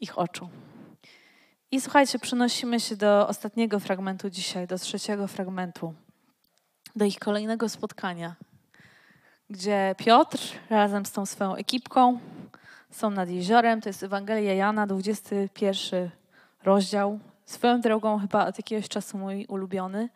[0.00, 0.48] ich oczu.
[1.70, 5.94] I słuchajcie, przenosimy się do ostatniego fragmentu dzisiaj, do trzeciego fragmentu,
[6.96, 8.36] do ich kolejnego spotkania,
[9.50, 10.38] gdzie Piotr
[10.70, 12.18] razem z tą swoją ekipką
[12.90, 13.80] są nad jeziorem.
[13.80, 16.10] To jest Ewangelia Jana, 21
[16.64, 17.18] rozdział.
[17.46, 20.08] Swoją drogą chyba od jakiegoś czasu mój ulubiony.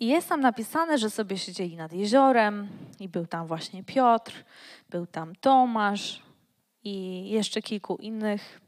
[0.00, 2.68] I jest tam napisane, że sobie siedzieli nad jeziorem
[3.00, 4.44] i był tam właśnie Piotr,
[4.90, 6.22] był tam Tomasz
[6.84, 8.61] i jeszcze kilku innych.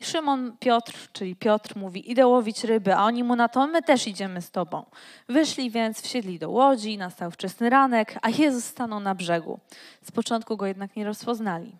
[0.00, 4.06] Szymon Piotr, czyli Piotr mówi, idę łowić ryby, a oni mu na to, my też
[4.06, 4.84] idziemy z tobą.
[5.28, 9.60] Wyszli więc, wsiedli do łodzi, nastał wczesny ranek, a Jezus stanął na brzegu.
[10.02, 11.72] Z początku go jednak nie rozpoznali.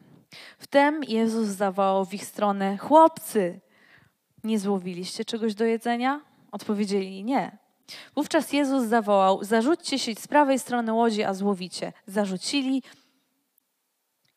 [0.59, 3.61] Wtem Jezus zawołał w ich stronę, chłopcy,
[4.44, 6.20] nie złowiliście czegoś do jedzenia?
[6.52, 7.59] Odpowiedzieli nie.
[8.14, 11.92] Wówczas Jezus zawołał: Zarzućcie sieć z prawej strony łodzi, a złowicie.
[12.07, 12.83] Zarzucili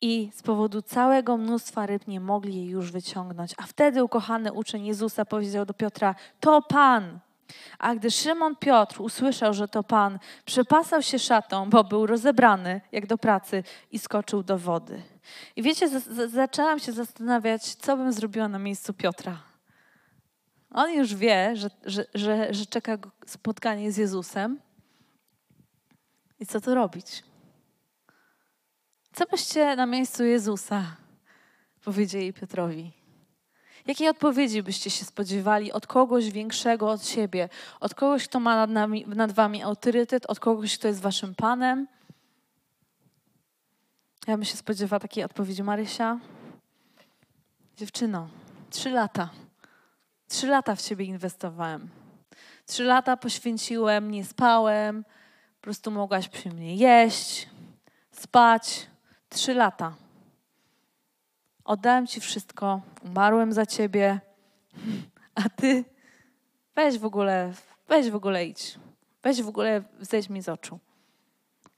[0.01, 3.53] i z powodu całego mnóstwa ryb nie mogli jej już wyciągnąć.
[3.57, 7.19] A wtedy ukochany uczeń Jezusa powiedział do Piotra: To Pan.
[7.79, 13.07] A gdy Szymon Piotr usłyszał, że to Pan, przepasał się szatą, bo był rozebrany jak
[13.07, 15.01] do pracy i skoczył do wody.
[15.55, 19.37] I wiecie, zaczęłam się zastanawiać, co bym zrobiła na miejscu Piotra.
[20.71, 24.59] On już wie, że, że, że, że czeka go spotkanie z Jezusem.
[26.39, 27.23] I co tu robić?
[29.13, 30.95] Co byście na miejscu Jezusa
[31.83, 32.91] powiedzieli Piotrowi?
[33.87, 38.69] Jakiej odpowiedzi byście się spodziewali od kogoś większego od siebie, od kogoś, kto ma nad,
[38.69, 41.87] nami, nad wami autorytet, od kogoś, kto jest waszym panem?
[44.27, 46.19] Ja bym się spodziewała takiej odpowiedzi Marysia.
[47.77, 48.27] Dziewczyno,
[48.69, 49.29] trzy lata.
[50.27, 51.89] Trzy lata w ciebie inwestowałem.
[52.65, 55.03] Trzy lata poświęciłem, nie spałem,
[55.55, 57.49] po prostu mogłaś przy mnie jeść,
[58.11, 58.90] spać.
[59.33, 59.95] Trzy lata.
[61.63, 64.19] Oddałem ci wszystko, umarłem za ciebie,
[65.35, 65.85] a ty
[66.75, 67.53] weź w ogóle,
[67.87, 68.79] weź w ogóle idź.
[69.23, 70.79] Weź w ogóle zejdź mi z oczu.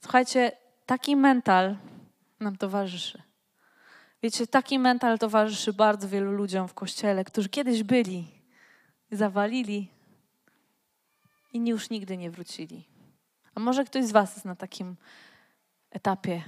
[0.00, 0.52] Słuchajcie,
[0.86, 1.76] taki mental
[2.40, 3.22] nam towarzyszy.
[4.22, 8.28] Wiecie, taki mental towarzyszy bardzo wielu ludziom w kościele, którzy kiedyś byli
[9.10, 9.88] zawalili
[11.52, 12.88] i już nigdy nie wrócili.
[13.54, 14.96] A może ktoś z Was jest na takim
[15.90, 16.42] etapie,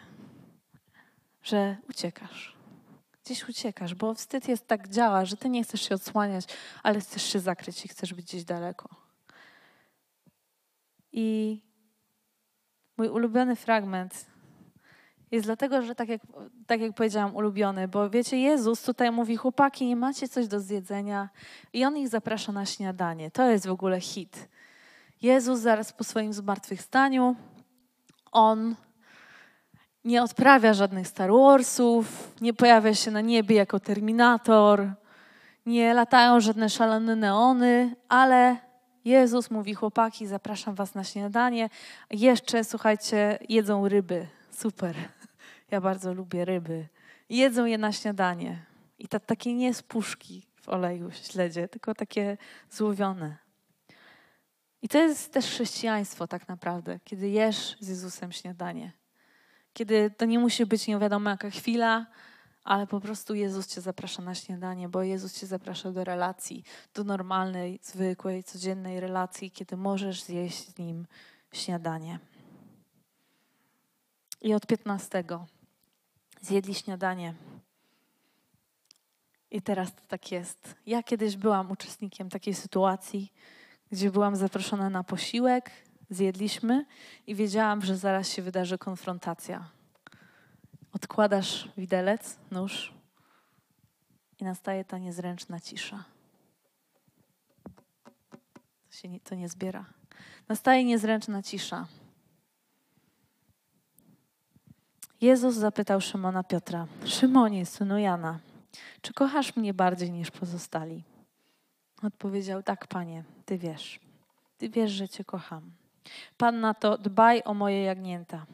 [1.47, 2.57] że uciekasz.
[3.25, 6.45] Gdzieś uciekasz, bo wstyd jest tak działa, że ty nie chcesz się odsłaniać,
[6.83, 8.89] ale chcesz się zakryć i chcesz być gdzieś daleko.
[11.13, 11.61] I
[12.97, 14.27] mój ulubiony fragment
[15.31, 16.21] jest dlatego, że tak jak,
[16.67, 21.29] tak jak powiedziałam, ulubiony, bo wiecie, Jezus tutaj mówi, chłopaki, nie macie coś do zjedzenia
[21.73, 23.31] i On ich zaprasza na śniadanie.
[23.31, 24.49] To jest w ogóle hit.
[25.23, 27.37] Jezus zaraz po swoim zmartwychwstaniu,
[28.33, 28.77] On
[30.07, 34.93] nie odprawia żadnych Star Warsów, nie pojawia się na niebie jako Terminator,
[35.67, 38.57] nie latają żadne szalone neony, ale
[39.05, 41.71] Jezus mówi, chłopaki, zapraszam was na śniadanie.
[42.11, 44.27] Jeszcze, słuchajcie, jedzą ryby.
[44.51, 44.97] Super.
[45.71, 46.89] Ja bardzo lubię ryby.
[47.29, 48.65] Jedzą je na śniadanie.
[48.99, 52.39] I to takie nie z puszki w oleju śledzie, tylko takie
[52.71, 53.37] złowione.
[54.83, 58.93] I to jest też chrześcijaństwo tak naprawdę, kiedy jesz z Jezusem śniadanie.
[59.77, 62.07] Kiedy to nie musi być nie wiadomo jaka chwila,
[62.65, 67.05] ale po prostu Jezus Cię zaprasza na śniadanie, bo Jezus Cię zaprasza do relacji, do
[67.05, 71.07] normalnej, zwykłej, codziennej relacji, kiedy możesz zjeść z Nim
[71.53, 72.19] śniadanie.
[74.43, 75.25] I od 15
[76.41, 77.35] zjedli śniadanie.
[79.51, 80.75] I teraz to tak jest.
[80.87, 83.33] Ja kiedyś byłam uczestnikiem takiej sytuacji,
[83.93, 85.71] gdzie byłam zaproszona na posiłek,
[86.11, 86.85] zjedliśmy
[87.27, 89.69] i wiedziałam, że zaraz się wydarzy konfrontacja.
[90.93, 92.95] Odkładasz widelec, nóż
[94.41, 96.05] i nastaje ta niezręczna cisza.
[98.89, 99.85] To się nie, to nie zbiera.
[100.49, 101.87] Nastaje niezręczna cisza.
[105.21, 108.39] Jezus zapytał Szymona Piotra: Szymonie, synu Jana,
[109.01, 111.05] czy kochasz mnie bardziej niż pozostali?
[112.03, 114.01] Odpowiedział: Tak, panie, ty wiesz.
[114.59, 115.71] Ty wiesz, że cię kocham.
[116.37, 118.47] Pan na to: Dbaj o moje jagnięta.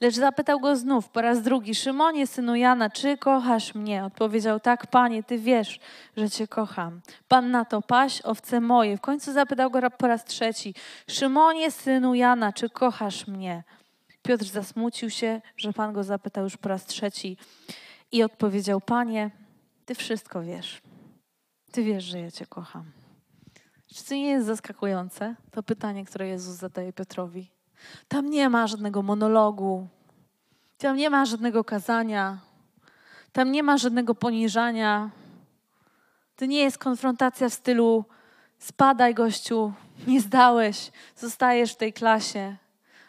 [0.00, 4.04] Lecz zapytał go znów po raz drugi: Szymonie, synu Jana, czy kochasz mnie?
[4.04, 5.80] Odpowiedział: Tak, panie, ty wiesz,
[6.16, 7.00] że cię kocham.
[7.28, 8.96] Pan na to: Paś owce moje.
[8.96, 10.74] W końcu zapytał go po raz trzeci:
[11.10, 13.62] Szymonie, synu Jana, czy kochasz mnie?
[14.22, 17.36] Piotr zasmucił się, że Pan go zapytał już po raz trzeci
[18.12, 19.30] i odpowiedział: Panie,
[19.86, 20.82] Ty wszystko wiesz.
[21.72, 23.01] Ty wiesz, że ja Cię kocham.
[23.94, 25.34] Czy to nie jest zaskakujące?
[25.50, 27.50] To pytanie, które Jezus zadaje Piotrowi.
[28.08, 29.88] Tam nie ma żadnego monologu,
[30.78, 32.38] tam nie ma żadnego kazania,
[33.32, 35.10] tam nie ma żadnego poniżania.
[36.36, 38.04] To nie jest konfrontacja w stylu
[38.58, 39.72] spadaj gościu,
[40.06, 42.56] nie zdałeś, zostajesz w tej klasie.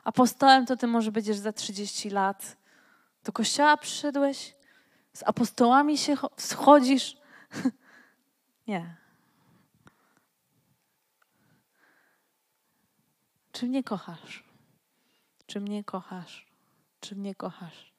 [0.04, 2.58] Apostołem to ty może będziesz za 30 lat.
[3.24, 4.56] Do kościoła przyszedłeś?
[5.14, 7.18] Z apostołami się schodzisz?
[8.68, 9.03] nie.
[13.54, 14.44] Czy mnie kochasz?
[15.46, 16.48] Czy mnie kochasz?
[17.00, 17.94] Czy mnie kochasz?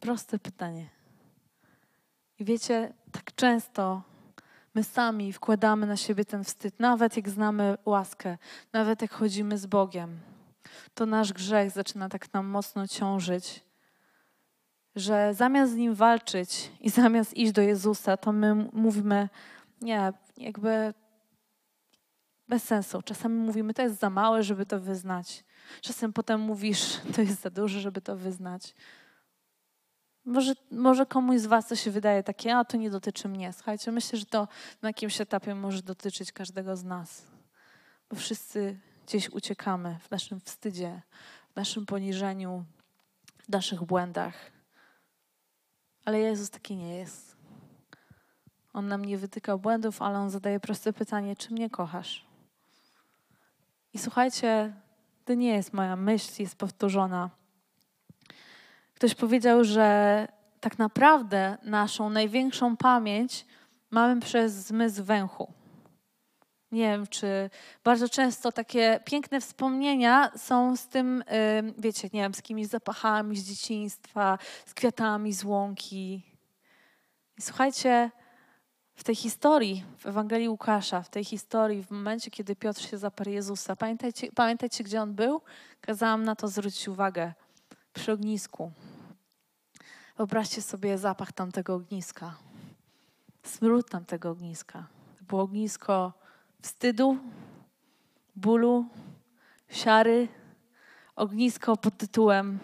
[0.00, 0.88] Proste pytanie.
[2.38, 4.02] I wiecie, tak często
[4.74, 8.38] my sami wkładamy na siebie ten wstyd, nawet jak znamy łaskę,
[8.72, 10.20] nawet jak chodzimy z Bogiem.
[10.94, 13.64] To nasz grzech zaczyna tak nam mocno ciążyć,
[14.96, 19.28] że zamiast z nim walczyć i zamiast iść do Jezusa, to my mówimy,
[19.80, 20.94] nie, jakby
[22.52, 23.02] bez sensu.
[23.02, 25.44] Czasami mówimy, to jest za małe, żeby to wyznać.
[25.80, 28.74] Czasem potem mówisz, to jest za duże, żeby to wyznać.
[30.24, 33.52] Może, może komuś z Was to się wydaje takie, a to nie dotyczy mnie.
[33.52, 34.48] Słuchajcie, myślę, że to
[34.82, 37.22] na jakimś etapie może dotyczyć każdego z nas.
[38.10, 41.02] Bo wszyscy gdzieś uciekamy w naszym wstydzie,
[41.52, 42.64] w naszym poniżeniu,
[43.38, 44.34] w naszych błędach.
[46.04, 47.36] Ale Jezus taki nie jest.
[48.72, 52.31] On nam nie wytyka błędów, ale On zadaje proste pytanie, czy mnie kochasz?
[53.94, 54.72] I słuchajcie,
[55.24, 57.30] to nie jest moja myśl, jest powtórzona.
[58.94, 60.28] Ktoś powiedział, że
[60.60, 63.46] tak naprawdę naszą największą pamięć
[63.90, 65.52] mamy przez zmysł węchu.
[66.72, 67.50] Nie wiem, czy
[67.84, 71.24] bardzo często takie piękne wspomnienia są z tym,
[71.78, 76.22] wiecie, nie wiem, z jakimiś zapachami z dzieciństwa, z kwiatami z łąki.
[77.38, 78.10] I słuchajcie,
[78.94, 83.30] w tej historii, w Ewangelii Łukasza, w tej historii, w momencie, kiedy Piotr się zaparł
[83.30, 85.40] Jezusa, pamiętajcie, pamiętajcie, gdzie on był?
[85.80, 87.32] Kazałam na to zwrócić uwagę.
[87.92, 88.72] Przy ognisku.
[90.16, 92.34] Wyobraźcie sobie zapach tamtego ogniska.
[93.42, 94.86] Smród tamtego ogniska.
[95.20, 96.12] Było ognisko
[96.62, 97.18] wstydu,
[98.36, 98.86] bólu,
[99.68, 100.28] siary.
[101.16, 102.58] Ognisko pod tytułem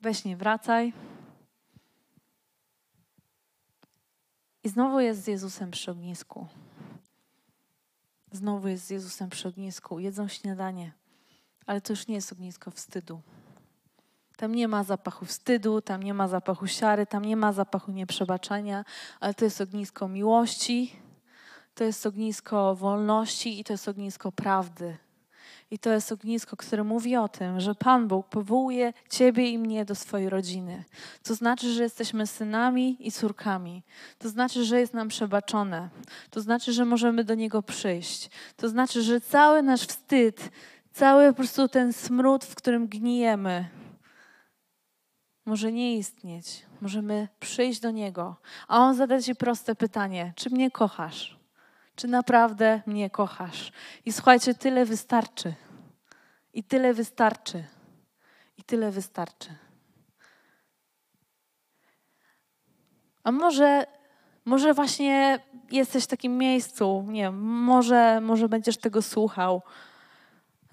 [0.00, 0.92] Weź nie wracaj.
[4.64, 6.46] I znowu jest z Jezusem przy ognisku.
[8.32, 9.98] Znowu jest z Jezusem przy ognisku.
[9.98, 10.92] Jedzą śniadanie,
[11.66, 13.20] ale to już nie jest ognisko wstydu.
[14.36, 18.84] Tam nie ma zapachu wstydu, tam nie ma zapachu siary, tam nie ma zapachu nieprzebaczenia,
[19.20, 20.96] ale to jest ognisko miłości,
[21.74, 24.96] to jest ognisko wolności i to jest ognisko prawdy.
[25.70, 29.84] I to jest ognisko, które mówi o tym, że Pan Bóg powołuje Ciebie i mnie
[29.84, 30.84] do swojej rodziny.
[31.22, 33.82] To znaczy, że jesteśmy synami i córkami.
[34.18, 35.88] To znaczy, że jest nam przebaczone.
[36.30, 38.30] To znaczy, że możemy do Niego przyjść.
[38.56, 40.50] To znaczy, że cały nasz wstyd,
[40.92, 43.68] cały po prostu ten smród, w którym gnijemy,
[45.46, 46.66] może nie istnieć.
[46.80, 48.36] Możemy przyjść do Niego,
[48.68, 51.43] a On zada Ci proste pytanie: czy mnie kochasz?
[51.96, 53.72] Czy naprawdę mnie kochasz?
[54.04, 55.54] I słuchajcie, tyle wystarczy.
[56.52, 57.64] I tyle wystarczy.
[58.58, 59.48] I tyle wystarczy.
[63.24, 63.86] A może,
[64.44, 65.38] może właśnie
[65.70, 69.62] jesteś w takim miejscu, nie wiem, może, może będziesz tego słuchał.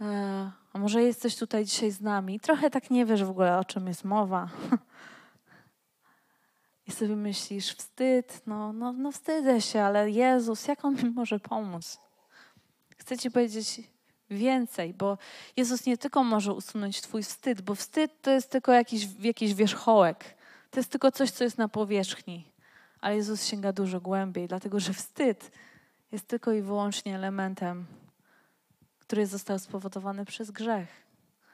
[0.01, 2.39] E, a może jesteś tutaj dzisiaj z nami.
[2.39, 4.49] Trochę tak nie wiesz w ogóle, o czym jest mowa.
[6.87, 11.39] I sobie myślisz, wstyd, no, no, no wstydzę się, ale Jezus, jak On mi może
[11.39, 11.97] pomóc?
[12.97, 13.81] Chcę Ci powiedzieć
[14.29, 15.17] więcej, bo
[15.57, 20.35] Jezus nie tylko może usunąć Twój wstyd, bo wstyd to jest tylko jakiś, jakiś wierzchołek.
[20.71, 22.51] To jest tylko coś, co jest na powierzchni.
[23.01, 25.51] Ale Jezus sięga dużo głębiej, dlatego że wstyd
[26.11, 27.85] jest tylko i wyłącznie elementem,
[28.99, 30.89] który został spowodowany przez grzech,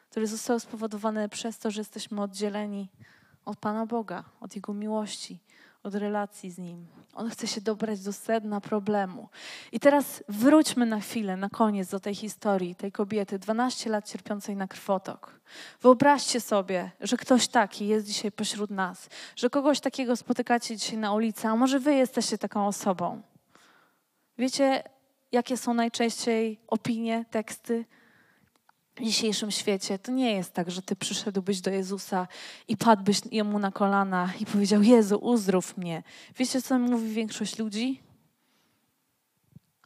[0.09, 2.89] który został spowodowany przez to, że jesteśmy oddzieleni
[3.47, 5.39] od Pana Boga, od Jego miłości,
[5.83, 6.87] od relacji z Nim.
[7.13, 9.29] On chce się dobrać do sedna problemu.
[9.71, 14.55] I teraz wróćmy na chwilę, na koniec do tej historii, tej kobiety, 12 lat cierpiącej
[14.55, 15.39] na krwotok.
[15.81, 21.13] Wyobraźcie sobie, że ktoś taki jest dzisiaj pośród nas, że kogoś takiego spotykacie dzisiaj na
[21.13, 23.21] ulicy, a może wy jesteście taką osobą.
[24.37, 24.83] Wiecie,
[25.31, 27.85] jakie są najczęściej opinie, teksty
[28.97, 32.27] w dzisiejszym świecie, to nie jest tak, że ty przyszedłbyś do Jezusa
[32.67, 36.03] i padłbyś jemu na kolana i powiedział: Jezu, uzdrów mnie.
[36.37, 38.01] Wiecie, co mówi większość ludzi?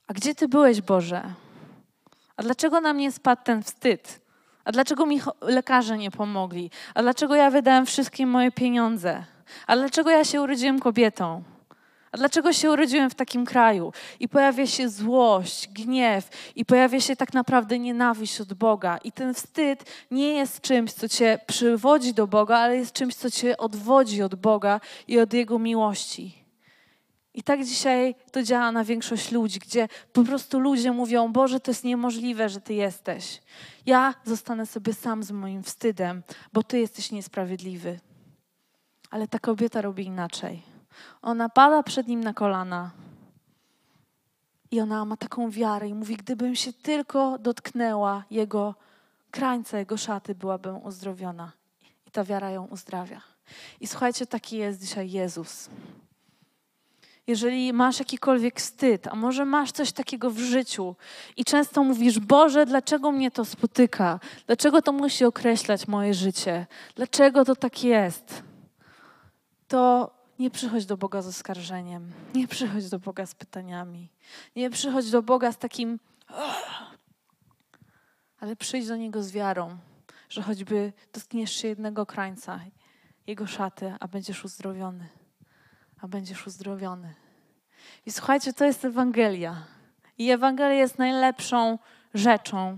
[0.07, 1.34] A gdzie ty byłeś, Boże?
[2.38, 4.22] A dlaczego na mnie spadł ten wstyd?
[4.64, 6.72] A dlaczego mi lekarze nie pomogli?
[6.93, 9.26] A dlaczego ja wydałem wszystkie moje pieniądze?
[9.68, 11.43] A dlaczego ja się urodziłem kobietą?
[12.12, 13.93] A dlaczego się urodziłem w takim kraju?
[14.20, 18.97] I pojawia się złość, gniew, i pojawia się tak naprawdę nienawiść od Boga.
[18.97, 23.32] I ten wstyd nie jest czymś, co cię przywodzi do Boga, ale jest czymś, co
[23.32, 26.41] cię odwodzi od Boga i od Jego miłości.
[27.34, 31.72] I tak dzisiaj to działa na większość ludzi, gdzie po prostu ludzie mówią: Boże, to
[31.72, 33.41] jest niemożliwe, że Ty jesteś.
[33.86, 37.99] Ja zostanę sobie sam z moim wstydem, bo Ty jesteś niesprawiedliwy.
[39.09, 40.72] Ale ta kobieta robi inaczej.
[41.22, 42.92] Ona pada przed nim na kolana
[44.72, 48.76] i ona ma taką wiarę i mówi: Gdybym się tylko dotknęła jego
[49.32, 51.52] krańca, jego szaty, byłabym uzdrowiona.
[52.08, 53.22] I ta wiara ją uzdrawia.
[53.80, 55.70] I słuchajcie, taki jest dzisiaj Jezus
[57.28, 60.96] jeżeli masz jakikolwiek wstyd, a może masz coś takiego w życiu
[61.38, 64.20] i często mówisz: Boże, dlaczego mnie to spotyka?
[64.48, 66.68] Dlaczego to musi określać moje życie?
[66.96, 68.44] Dlaczego to tak jest?
[69.68, 70.12] To
[70.42, 74.10] nie przychodź do Boga z oskarżeniem, nie przychodź do Boga z pytaniami,
[74.56, 76.00] nie przychodź do Boga z takim,
[78.39, 79.78] ale przyjdź do Niego z wiarą,
[80.30, 82.60] że choćby dotkniesz się jednego krańca,
[83.28, 85.10] Jego szaty, a będziesz uzdrowiony
[86.02, 87.14] a będziesz uzdrowiony.
[88.06, 89.66] I słuchajcie, to jest Ewangelia.
[90.18, 91.80] I Ewangelia jest najlepszą
[92.14, 92.78] rzeczą,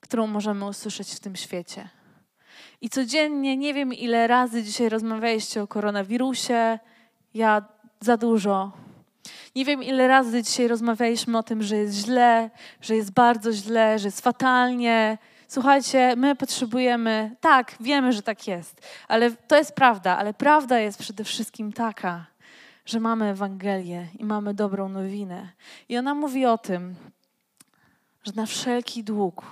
[0.00, 1.88] którą możemy usłyszeć w tym świecie.
[2.80, 6.78] I codziennie, nie wiem ile razy dzisiaj rozmawialiście o koronawirusie,
[7.34, 7.62] ja
[8.00, 8.72] za dużo.
[9.56, 12.50] Nie wiem ile razy dzisiaj rozmawialiśmy o tym, że jest źle,
[12.80, 15.18] że jest bardzo źle, że jest fatalnie.
[15.48, 20.98] Słuchajcie, my potrzebujemy, tak, wiemy, że tak jest, ale to jest prawda, ale prawda jest
[20.98, 22.26] przede wszystkim taka,
[22.86, 25.48] że mamy Ewangelię i mamy dobrą nowinę.
[25.88, 26.94] I ona mówi o tym,
[28.24, 29.44] że na wszelki dług,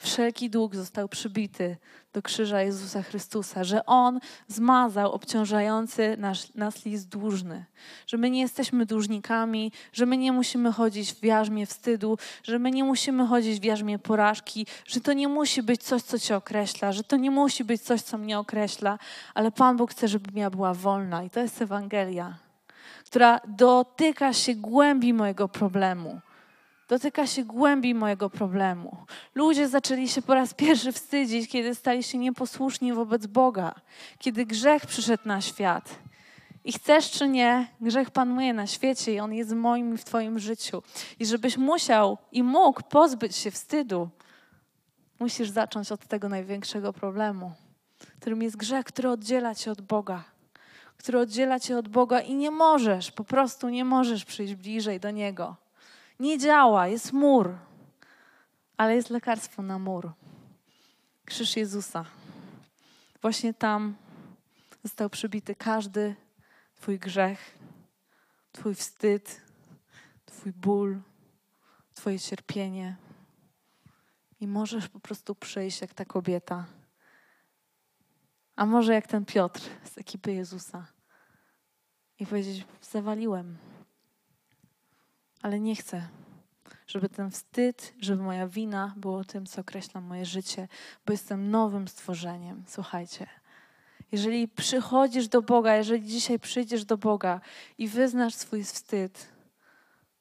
[0.00, 1.76] wszelki dług został przybity
[2.12, 7.64] do krzyża Jezusa Chrystusa, że On zmazał obciążający nas, nas list dłużny,
[8.06, 12.70] że my nie jesteśmy dłużnikami, że my nie musimy chodzić w jarzmie wstydu, że my
[12.70, 16.92] nie musimy chodzić w jarzmie porażki, że to nie musi być coś, co Cię określa,
[16.92, 18.98] że to nie musi być coś, co mnie określa,
[19.34, 22.50] ale Pan Bóg chce, żebym ja była wolna i to jest Ewangelia
[23.10, 26.20] która dotyka się głębi mojego problemu.
[26.90, 28.96] Dotyka się głębi mojego problemu.
[29.34, 33.74] Ludzie zaczęli się po raz pierwszy wstydzić, kiedy stali się nieposłuszni wobec Boga,
[34.18, 35.98] kiedy grzech przyszedł na świat.
[36.64, 40.04] I chcesz czy nie, grzech panuje na świecie i on jest w moim i w
[40.04, 40.82] Twoim życiu.
[41.18, 44.08] I żebyś musiał i mógł pozbyć się wstydu,
[45.20, 47.52] musisz zacząć od tego największego problemu,
[48.20, 50.24] którym jest grzech, który oddziela cię od Boga
[50.96, 55.10] który oddziela cię od Boga i nie możesz, po prostu nie możesz przyjść bliżej do
[55.10, 55.56] Niego.
[56.20, 57.56] Nie działa, jest mur,
[58.76, 60.12] ale jest lekarstwo na mur.
[61.24, 62.04] Krzyż Jezusa.
[63.22, 63.96] Właśnie tam
[64.84, 66.16] został przybity każdy
[66.74, 67.58] Twój grzech,
[68.52, 69.40] Twój wstyd,
[70.26, 71.00] Twój ból,
[71.94, 72.96] Twoje cierpienie.
[74.40, 76.66] I możesz po prostu przyjść jak ta kobieta
[78.60, 80.86] a może jak ten Piotr z ekipy Jezusa
[82.18, 83.56] i powiedzieć: Zawaliłem,
[85.42, 86.08] ale nie chcę,
[86.86, 90.68] żeby ten wstyd, żeby moja wina było tym, co określa moje życie,
[91.06, 92.64] bo jestem nowym stworzeniem.
[92.66, 93.26] Słuchajcie.
[94.12, 97.40] Jeżeli przychodzisz do Boga, jeżeli dzisiaj przyjdziesz do Boga
[97.78, 99.28] i wyznasz swój wstyd,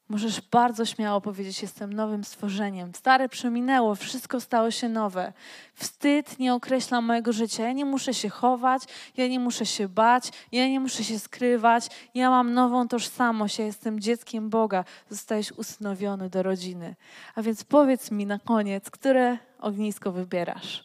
[0.09, 2.93] Możesz bardzo śmiało powiedzieć: Jestem nowym stworzeniem.
[2.95, 5.33] Stare przeminęło, wszystko stało się nowe.
[5.73, 7.63] Wstyd nie określa mojego życia.
[7.63, 8.83] Ja nie muszę się chować,
[9.17, 11.87] ja nie muszę się bać, ja nie muszę się skrywać.
[12.13, 14.83] Ja mam nową tożsamość, ja jestem dzieckiem Boga.
[15.09, 16.95] Zostajesz usynowiony do rodziny.
[17.35, 20.83] A więc powiedz mi na koniec, które ognisko wybierasz?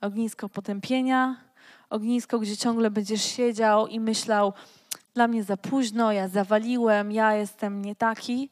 [0.00, 1.36] Ognisko potępienia,
[1.90, 4.52] ognisko, gdzie ciągle będziesz siedział i myślał,
[5.16, 8.50] dla mnie za późno, ja zawaliłem, ja jestem nie taki,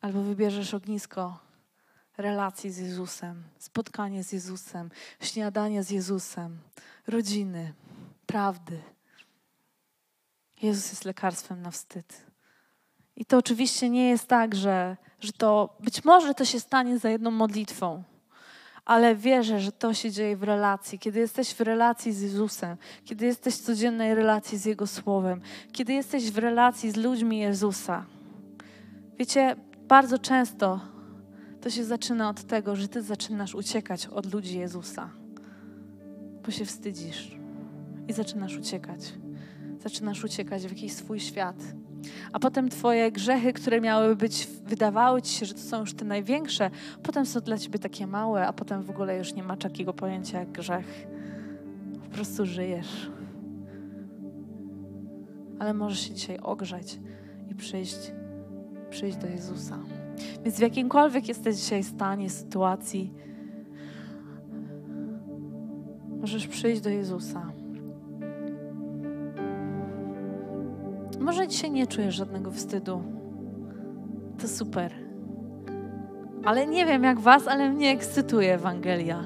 [0.00, 1.38] albo wybierzesz ognisko
[2.18, 4.90] relacji z Jezusem, spotkanie z Jezusem,
[5.20, 6.58] śniadanie z Jezusem,
[7.06, 7.72] rodziny,
[8.26, 8.82] prawdy.
[10.62, 12.26] Jezus jest lekarstwem na wstyd.
[13.16, 17.10] I to oczywiście nie jest tak, że, że to być może to się stanie za
[17.10, 18.02] jedną modlitwą
[18.84, 20.98] ale wierzę, że to się dzieje w relacji.
[20.98, 25.40] Kiedy jesteś w relacji z Jezusem, kiedy jesteś w codziennej relacji z Jego Słowem,
[25.72, 28.06] kiedy jesteś w relacji z ludźmi Jezusa.
[29.18, 29.56] Wiecie,
[29.88, 30.80] bardzo często
[31.60, 35.10] to się zaczyna od tego, że ty zaczynasz uciekać od ludzi Jezusa,
[36.44, 37.36] bo się wstydzisz
[38.08, 39.00] i zaczynasz uciekać.
[39.82, 41.56] Zaczynasz uciekać w jakiś swój świat
[42.32, 46.04] a potem Twoje grzechy, które miały być, wydawały Ci się, że to są już te
[46.04, 46.70] największe,
[47.02, 50.38] potem są dla Ciebie takie małe, a potem w ogóle już nie ma takiego pojęcia
[50.40, 51.06] jak grzech.
[52.04, 53.10] Po prostu żyjesz.
[55.58, 56.98] Ale możesz się dzisiaj ogrzeć
[57.50, 58.12] i przyjść,
[58.90, 59.78] przyjść do Jezusa.
[60.44, 63.12] Więc w jakimkolwiek jesteś dzisiaj stanie, sytuacji,
[66.20, 67.52] możesz przyjść do Jezusa.
[71.24, 73.02] Może dzisiaj nie czujesz żadnego wstydu.
[74.38, 74.92] To super.
[76.44, 79.24] Ale nie wiem jak Was, ale mnie ekscytuje Ewangelia.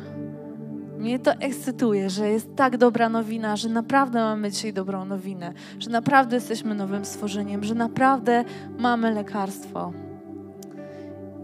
[0.99, 5.90] Mnie to ekscytuje, że jest tak dobra nowina, że naprawdę mamy dzisiaj dobrą nowinę, że
[5.90, 8.44] naprawdę jesteśmy nowym stworzeniem, że naprawdę
[8.78, 9.92] mamy lekarstwo.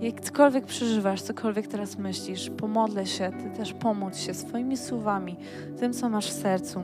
[0.01, 5.37] Jak cokolwiek przeżywasz, cokolwiek teraz myślisz, pomodlę się, Ty też pomóc się swoimi słowami,
[5.79, 6.81] tym, co masz w sercu.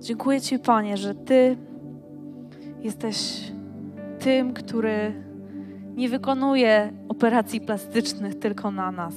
[0.00, 1.56] Dziękuję Ci, Panie, że Ty
[2.84, 3.40] jesteś
[4.18, 5.24] tym, który
[5.94, 9.14] nie wykonuje operacji plastycznych tylko na nas.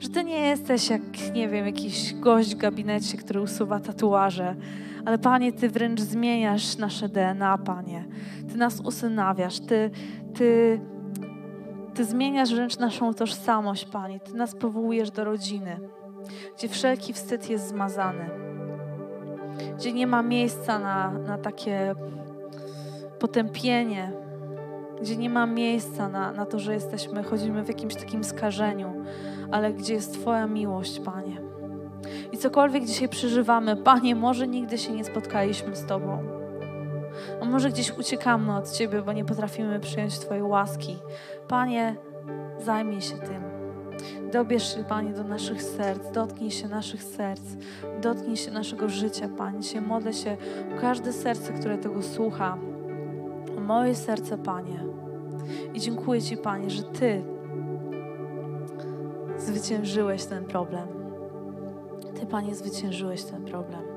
[0.00, 1.02] Że Ty nie jesteś jak,
[1.34, 4.56] nie wiem, jakiś gość w gabinecie, który usuwa tatuaże,
[5.04, 8.04] ale Panie, Ty wręcz zmieniasz nasze DNA, Panie.
[8.52, 9.90] Ty nas usynawiasz, Ty,
[10.34, 10.80] Ty,
[11.94, 14.20] Ty zmieniasz wręcz naszą tożsamość, Panie.
[14.20, 15.80] Ty nas powołujesz do rodziny,
[16.56, 18.30] gdzie wszelki wstyd jest zmazany,
[19.76, 21.94] gdzie nie ma miejsca na, na takie
[23.20, 24.12] potępienie,
[25.00, 29.04] gdzie nie ma miejsca na, na to, że jesteśmy, chodzimy w jakimś takim skażeniu,
[29.50, 31.40] ale gdzie jest Twoja miłość, Panie.
[32.32, 36.22] I cokolwiek dzisiaj przeżywamy, Panie, może nigdy się nie spotkaliśmy z Tobą.
[37.42, 40.96] A może gdzieś uciekamy od Ciebie, bo nie potrafimy przyjąć Twojej łaski.
[41.48, 41.96] Panie,
[42.58, 43.42] zajmij się tym.
[44.32, 47.42] Dobierz się, Panie, do naszych serc, dotknij się naszych serc,
[48.02, 49.60] dotknij się naszego życia, Panie.
[49.60, 50.36] Dzisiaj modlę się
[50.76, 52.58] o każde serce, które tego słucha,
[53.70, 54.84] moje serce, Panie.
[55.74, 57.22] I dziękuję Ci, Panie, że Ty
[59.38, 60.88] zwyciężyłeś ten problem.
[62.20, 63.89] Ty, Panie, zwyciężyłeś ten problem.